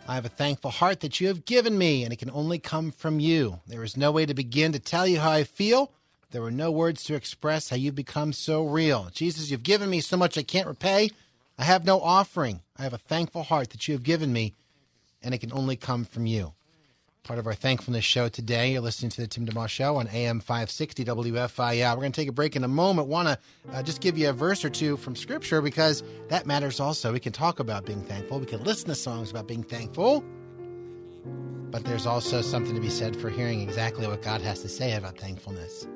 I 0.07 0.13
have 0.13 0.26
a 0.26 0.30
thankful 0.30 0.69
heart 0.69 0.99
that 0.99 1.19
you 1.19 1.28
have 1.28 1.43
given 1.43 1.76
me, 1.76 2.03
and 2.03 2.13
it 2.13 2.19
can 2.19 2.30
only 2.30 2.59
come 2.59 2.91
from 2.91 3.19
you. 3.19 3.61
There 3.65 3.84
is 3.84 3.97
no 3.97 4.11
way 4.11 4.28
to 4.28 4.36
begin 4.36 4.74
to 4.74 4.80
tell 4.80 5.07
you 5.07 5.19
how 5.19 5.32
I 5.32 5.43
feel. 5.43 5.91
There 6.30 6.43
are 6.43 6.51
no 6.51 6.69
words 6.69 7.03
to 7.05 7.15
express 7.15 7.69
how 7.69 7.76
you've 7.76 7.95
become 7.95 8.32
so 8.32 8.63
real. 8.63 9.09
Jesus, 9.11 9.49
you've 9.49 9.63
given 9.63 9.89
me 9.89 10.01
so 10.01 10.17
much 10.17 10.38
I 10.38 10.43
can't 10.43 10.67
repay. 10.67 11.09
I 11.57 11.63
have 11.63 11.84
no 11.84 11.99
offering. 11.99 12.61
I 12.78 12.84
have 12.84 12.93
a 12.93 12.99
thankful 12.99 13.41
heart 13.41 13.71
that 13.71 13.88
you 13.88 13.95
have 13.95 14.03
given 14.03 14.32
me, 14.32 14.53
and 15.24 15.34
it 15.34 15.39
can 15.39 15.51
only 15.51 15.78
come 15.78 16.05
from 16.05 16.28
you. 16.28 16.53
Part 17.24 17.39
of 17.39 17.47
our 17.47 17.53
thankfulness 17.53 18.03
show 18.03 18.28
today. 18.28 18.74
You're 18.74 18.82
listening 18.82 19.09
to 19.11 19.21
the 19.21 19.28
Tim 19.28 19.45
DeMoss 19.45 19.69
Show 19.69 19.95
on 19.95 20.09
AM 20.09 20.41
560 20.41 21.05
WFIL. 21.05 21.91
We're 21.91 22.01
going 22.01 22.11
to 22.11 22.21
take 22.21 22.28
a 22.28 22.34
break 22.34 22.57
in 22.57 22.65
a 22.65 22.67
moment. 22.67 23.07
Want 23.07 23.30
to 23.30 23.39
uh, 23.71 23.82
just 23.82 24.01
give 24.01 24.17
you 24.17 24.30
a 24.30 24.34
verse 24.34 24.65
or 24.65 24.69
two 24.69 24.97
from 24.97 25.15
Scripture 25.15 25.61
because 25.61 26.03
that 26.28 26.45
matters 26.45 26.82
also. 26.82 27.13
We 27.13 27.21
can 27.21 27.32
talk 27.32 27.61
about 27.61 27.86
being 27.86 28.03
thankful. 28.03 28.41
We 28.41 28.45
can 28.45 28.61
listen 28.65 28.89
to 28.89 28.95
songs 28.95 29.32
about 29.32 29.47
being 29.47 29.63
thankful. 29.63 30.21
But 31.71 31.86
there's 31.86 32.05
also 32.05 32.41
something 32.41 32.76
to 32.76 32.82
be 32.82 32.89
said 32.89 33.15
for 33.15 33.30
hearing 33.30 33.61
exactly 33.61 34.05
what 34.05 34.21
God 34.21 34.41
has 34.41 34.61
to 34.63 34.67
say 34.67 34.91
about 34.91 35.17
thankfulness. 35.17 35.88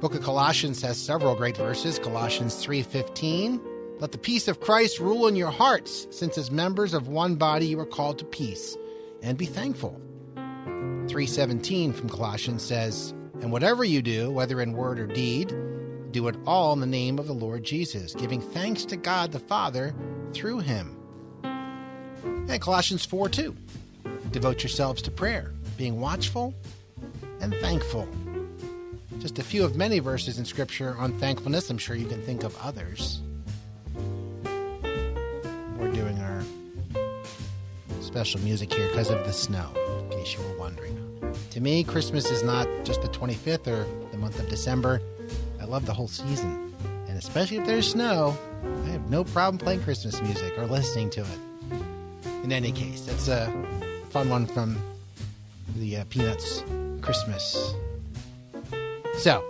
Book 0.00 0.16
of 0.16 0.22
Colossians 0.24 0.82
has 0.82 0.98
several 0.98 1.36
great 1.36 1.56
verses. 1.56 2.00
Colossians 2.00 2.56
3:15, 2.56 3.60
"Let 4.00 4.10
the 4.10 4.18
peace 4.18 4.48
of 4.48 4.58
Christ 4.58 4.98
rule 4.98 5.28
in 5.28 5.36
your 5.36 5.52
hearts, 5.52 6.08
since 6.10 6.36
as 6.36 6.50
members 6.50 6.92
of 6.92 7.06
one 7.06 7.36
body 7.36 7.66
you 7.68 7.78
are 7.78 7.86
called 7.86 8.18
to 8.18 8.24
peace, 8.24 8.76
and 9.22 9.38
be 9.38 9.46
thankful." 9.46 10.00
3:17 11.08 11.92
from 11.92 12.08
Colossians 12.08 12.62
says, 12.62 13.14
"And 13.40 13.50
whatever 13.50 13.84
you 13.84 14.02
do, 14.02 14.30
whether 14.30 14.60
in 14.60 14.72
word 14.72 14.98
or 14.98 15.06
deed, 15.06 15.54
do 16.10 16.28
it 16.28 16.36
all 16.46 16.72
in 16.72 16.80
the 16.80 16.86
name 16.86 17.18
of 17.18 17.26
the 17.26 17.34
Lord 17.34 17.64
Jesus, 17.64 18.14
giving 18.14 18.40
thanks 18.40 18.84
to 18.86 18.96
God 18.96 19.32
the 19.32 19.38
Father 19.38 19.94
through 20.32 20.60
him." 20.60 20.96
And 21.42 22.60
Colossians 22.60 23.04
4:2, 23.04 23.54
"Devote 24.30 24.62
yourselves 24.62 25.02
to 25.02 25.10
prayer, 25.10 25.52
being 25.76 26.00
watchful 26.00 26.54
and 27.40 27.54
thankful." 27.60 28.08
Just 29.18 29.38
a 29.38 29.42
few 29.42 29.64
of 29.64 29.76
many 29.76 29.98
verses 29.98 30.38
in 30.38 30.44
scripture 30.44 30.96
on 30.96 31.12
thankfulness. 31.18 31.70
I'm 31.70 31.78
sure 31.78 31.96
you 31.96 32.06
can 32.06 32.22
think 32.22 32.44
of 32.44 32.56
others. 32.58 33.20
Special 38.08 38.40
music 38.40 38.72
here 38.72 38.88
because 38.88 39.10
of 39.10 39.18
the 39.26 39.32
snow, 39.34 39.70
in 40.00 40.18
case 40.18 40.32
you 40.32 40.42
were 40.42 40.58
wondering. 40.58 40.96
To 41.50 41.60
me, 41.60 41.84
Christmas 41.84 42.30
is 42.30 42.42
not 42.42 42.66
just 42.82 43.02
the 43.02 43.08
25th 43.08 43.66
or 43.66 43.86
the 44.10 44.16
month 44.16 44.40
of 44.40 44.48
December. 44.48 45.02
I 45.60 45.66
love 45.66 45.84
the 45.84 45.92
whole 45.92 46.08
season. 46.08 46.74
And 47.06 47.18
especially 47.18 47.58
if 47.58 47.66
there's 47.66 47.90
snow, 47.90 48.34
I 48.86 48.88
have 48.88 49.10
no 49.10 49.24
problem 49.24 49.58
playing 49.58 49.82
Christmas 49.82 50.22
music 50.22 50.56
or 50.56 50.64
listening 50.64 51.10
to 51.10 51.20
it. 51.20 51.38
In 52.42 52.50
any 52.50 52.72
case, 52.72 53.06
it's 53.08 53.28
a 53.28 53.52
fun 54.08 54.30
one 54.30 54.46
from 54.46 54.78
the 55.76 55.98
uh, 55.98 56.04
Peanuts 56.08 56.64
Christmas. 57.02 57.74
So, 59.18 59.44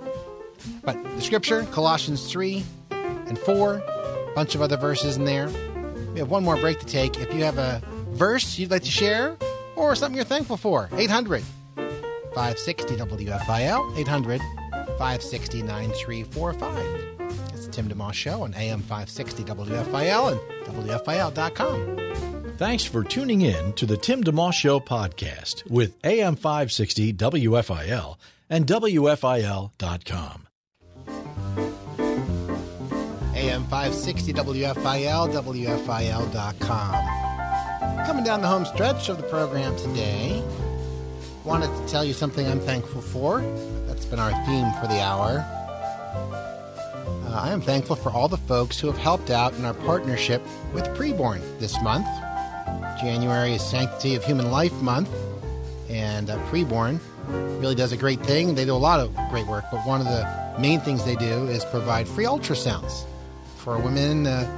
but 0.83 1.01
the 1.15 1.21
scripture, 1.21 1.63
Colossians 1.71 2.29
3 2.29 2.65
and 2.91 3.39
4, 3.39 3.75
a 3.75 4.33
bunch 4.35 4.57
of 4.57 4.63
other 4.63 4.77
verses 4.77 5.17
in 5.17 5.27
there. 5.27 5.49
We 6.13 6.19
have 6.19 6.31
one 6.31 6.43
more 6.43 6.57
break 6.57 6.81
to 6.81 6.87
take. 6.87 7.21
If 7.21 7.33
you 7.33 7.45
have 7.45 7.59
a 7.59 7.81
verse 8.11 8.59
you'd 8.59 8.71
like 8.71 8.83
to 8.83 8.91
share 8.91 9.37
or 9.77 9.95
something 9.95 10.17
you're 10.17 10.25
thankful 10.25 10.57
for, 10.57 10.89
800 10.97 11.43
560 12.35 12.97
WFIL, 12.97 13.97
800 13.99 14.41
560 14.99 15.63
9345. 15.63 17.31
It's 17.53 17.67
the 17.67 17.73
Tim 17.73 17.89
DeMoss 17.89 18.15
Show 18.15 18.43
on 18.43 18.55
AM 18.55 18.81
560 18.81 19.45
WFIL 19.45 20.33
and 20.33 20.41
WFIL.com. 20.89 22.55
Thanks 22.57 22.85
for 22.85 23.05
tuning 23.05 23.43
in 23.43 23.73
to 23.75 23.87
the 23.87 23.97
Tim 23.97 24.25
DeMoss 24.25 24.55
Show 24.55 24.81
podcast 24.81 25.69
with 25.71 25.97
AM 26.05 26.35
560 26.35 27.13
WFIL 27.15 28.17
and 28.51 28.67
WFIL.com. 28.67 30.45
AM 33.35 33.63
560 33.69 34.33
WFIL, 34.33 35.33
WFIL.com. 35.33 37.18
Coming 37.79 38.24
down 38.24 38.41
the 38.41 38.49
home 38.49 38.64
stretch 38.64 39.09
of 39.09 39.18
the 39.18 39.22
program 39.22 39.76
today, 39.76 40.43
wanted 41.45 41.68
to 41.68 41.87
tell 41.87 42.05
you 42.05 42.12
something 42.12 42.45
I'm 42.47 42.59
thankful 42.59 43.01
for. 43.01 43.41
That's 43.87 44.05
been 44.05 44.18
our 44.18 44.33
theme 44.45 44.72
for 44.81 44.89
the 44.89 45.01
hour. 45.01 45.45
Uh, 47.24 47.41
I 47.41 47.53
am 47.53 47.61
thankful 47.61 47.95
for 47.95 48.11
all 48.11 48.26
the 48.26 48.37
folks 48.37 48.81
who 48.81 48.89
have 48.89 48.99
helped 48.99 49.31
out 49.31 49.55
in 49.55 49.64
our 49.64 49.74
partnership 49.74 50.43
with 50.72 50.85
Preborn 50.97 51.41
this 51.61 51.81
month. 51.83 52.07
January 53.01 53.55
is 53.55 53.62
Sanctity 53.62 54.16
of 54.16 54.24
Human 54.24 54.51
Life 54.51 54.74
Month, 54.83 55.11
and 55.89 56.31
uh, 56.31 56.39
Preborn 56.47 56.99
really 57.61 57.76
does 57.76 57.93
a 57.93 57.97
great 57.97 58.20
thing. 58.26 58.57
They 58.57 58.64
do 58.64 58.74
a 58.74 58.76
lot 58.76 58.99
of 58.99 59.14
great 59.31 59.47
work, 59.47 59.64
but 59.70 59.87
one 59.87 60.01
of 60.01 60.07
the 60.07 60.57
main 60.59 60.81
things 60.81 61.05
they 61.05 61.16
do 61.16 61.47
is 61.47 61.64
provide 61.66 62.09
free 62.09 62.24
ultrasounds 62.24 63.05
for 63.57 63.79
women 63.79 64.26
uh, 64.26 64.51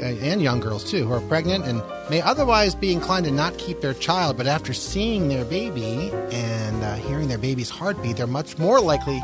and 0.00 0.42
young 0.42 0.60
girls 0.60 0.90
too 0.90 1.06
who 1.06 1.12
are 1.12 1.20
pregnant 1.22 1.64
and 1.64 1.82
may 2.10 2.20
otherwise 2.20 2.74
be 2.74 2.92
inclined 2.92 3.26
to 3.26 3.30
not 3.30 3.56
keep 3.58 3.80
their 3.80 3.94
child, 3.94 4.36
but 4.36 4.46
after 4.46 4.72
seeing 4.72 5.28
their 5.28 5.44
baby 5.44 6.10
and 6.32 6.82
uh, 6.82 6.94
hearing 6.96 7.28
their 7.28 7.38
baby's 7.38 7.70
heartbeat, 7.70 8.16
they're 8.16 8.26
much 8.26 8.58
more 8.58 8.80
likely 8.80 9.20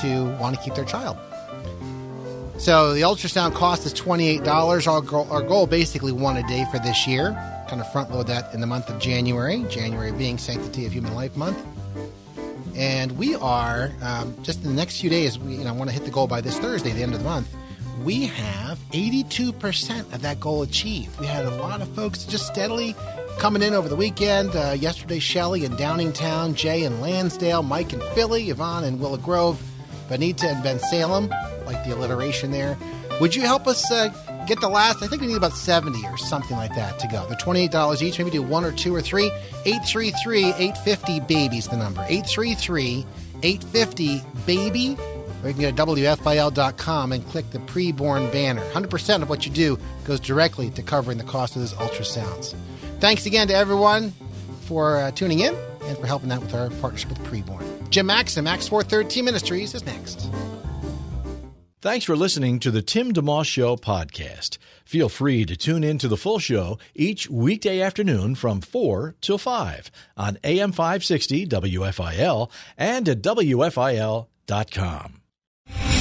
to 0.00 0.36
want 0.40 0.56
to 0.56 0.62
keep 0.62 0.74
their 0.74 0.84
child. 0.84 1.16
So 2.58 2.94
the 2.94 3.00
ultrasound 3.00 3.54
cost 3.54 3.84
is 3.84 3.92
$28. 3.94 4.86
Our 4.86 5.00
goal, 5.00 5.26
our 5.30 5.42
goal 5.42 5.66
basically 5.66 6.12
one 6.12 6.36
a 6.36 6.46
day 6.46 6.64
for 6.70 6.78
this 6.78 7.06
year. 7.06 7.32
Kind 7.68 7.80
of 7.80 7.90
front 7.90 8.12
load 8.12 8.28
that 8.28 8.54
in 8.54 8.60
the 8.60 8.66
month 8.66 8.88
of 8.88 9.00
January, 9.00 9.64
January 9.68 10.12
being 10.12 10.38
Sanctity 10.38 10.86
of 10.86 10.92
Human 10.92 11.14
Life 11.14 11.36
Month. 11.36 11.58
And 12.76 13.16
we 13.18 13.34
are, 13.36 13.92
um, 14.02 14.36
just 14.42 14.62
in 14.62 14.68
the 14.68 14.74
next 14.74 15.00
few 15.00 15.10
days, 15.10 15.38
we 15.38 15.56
you 15.56 15.64
know, 15.64 15.74
want 15.74 15.90
to 15.90 15.94
hit 15.94 16.04
the 16.04 16.10
goal 16.10 16.26
by 16.26 16.40
this 16.40 16.58
Thursday, 16.58 16.90
the 16.92 17.02
end 17.02 17.12
of 17.12 17.20
the 17.20 17.24
month. 17.24 17.48
We 18.04 18.26
have 18.26 18.78
82% 18.90 20.12
of 20.12 20.20
that 20.20 20.38
goal 20.38 20.60
achieved. 20.60 21.18
We 21.18 21.26
had 21.26 21.46
a 21.46 21.50
lot 21.56 21.80
of 21.80 21.88
folks 21.94 22.24
just 22.24 22.46
steadily 22.46 22.94
coming 23.38 23.62
in 23.62 23.72
over 23.72 23.88
the 23.88 23.96
weekend. 23.96 24.54
Uh, 24.54 24.76
yesterday, 24.78 25.18
Shelley 25.18 25.64
in 25.64 25.72
Downingtown, 25.72 26.54
Jay 26.54 26.84
in 26.84 27.00
Lansdale, 27.00 27.62
Mike 27.62 27.94
in 27.94 28.00
Philly, 28.14 28.50
Yvonne 28.50 28.84
in 28.84 28.98
Willow 28.98 29.16
Grove, 29.16 29.62
Benita 30.10 30.50
in 30.50 30.56
Bensalem, 30.56 31.30
like 31.64 31.82
the 31.86 31.96
alliteration 31.96 32.50
there. 32.50 32.76
Would 33.22 33.34
you 33.34 33.40
help 33.40 33.66
us 33.66 33.90
uh, 33.90 34.08
get 34.46 34.60
the 34.60 34.68
last? 34.68 35.02
I 35.02 35.06
think 35.06 35.22
we 35.22 35.28
need 35.28 35.38
about 35.38 35.54
70 35.54 36.04
or 36.06 36.18
something 36.18 36.58
like 36.58 36.74
that 36.74 36.98
to 36.98 37.06
go. 37.06 37.26
They're 37.26 37.38
$28 37.38 38.02
each. 38.02 38.18
Maybe 38.18 38.30
do 38.30 38.42
one 38.42 38.66
or 38.66 38.72
two 38.72 38.94
or 38.94 39.00
three. 39.00 39.30
833 39.64 40.48
850 40.58 41.20
baby's 41.20 41.68
the 41.68 41.78
number. 41.78 42.02
833 42.02 43.06
850 43.42 44.22
baby. 44.44 44.98
Or 45.44 45.48
you 45.48 45.54
can 45.54 45.74
go 45.74 45.84
to 45.84 46.00
WFIL.com 46.00 47.12
and 47.12 47.26
click 47.26 47.50
the 47.50 47.58
preborn 47.58 48.32
banner. 48.32 48.62
100% 48.70 49.20
of 49.20 49.28
what 49.28 49.44
you 49.44 49.52
do 49.52 49.78
goes 50.04 50.18
directly 50.18 50.70
to 50.70 50.82
covering 50.82 51.18
the 51.18 51.24
cost 51.24 51.54
of 51.54 51.60
those 51.60 51.74
ultrasounds. 51.74 52.54
Thanks 52.98 53.26
again 53.26 53.48
to 53.48 53.54
everyone 53.54 54.12
for 54.62 54.96
uh, 54.96 55.10
tuning 55.10 55.40
in 55.40 55.54
and 55.82 55.98
for 55.98 56.06
helping 56.06 56.32
out 56.32 56.40
with 56.40 56.54
our 56.54 56.70
partnership 56.80 57.10
with 57.10 57.18
Preborn. 57.24 57.90
Jim 57.90 58.06
Max 58.06 58.38
and 58.38 58.44
Max 58.44 58.68
413 58.68 59.22
Ministries 59.22 59.74
is 59.74 59.84
next. 59.84 60.30
Thanks 61.82 62.06
for 62.06 62.16
listening 62.16 62.58
to 62.60 62.70
the 62.70 62.80
Tim 62.80 63.12
DeMoss 63.12 63.44
Show 63.44 63.76
podcast. 63.76 64.56
Feel 64.86 65.10
free 65.10 65.44
to 65.44 65.54
tune 65.54 65.84
in 65.84 65.98
to 65.98 66.08
the 66.08 66.16
full 66.16 66.38
show 66.38 66.78
each 66.94 67.28
weekday 67.28 67.82
afternoon 67.82 68.36
from 68.36 68.62
4 68.62 69.16
till 69.20 69.36
5 69.36 69.90
on 70.16 70.38
AM 70.42 70.72
560 70.72 71.46
WFIL 71.46 72.50
and 72.78 73.06
at 73.06 73.20
WFIL.com. 73.20 75.20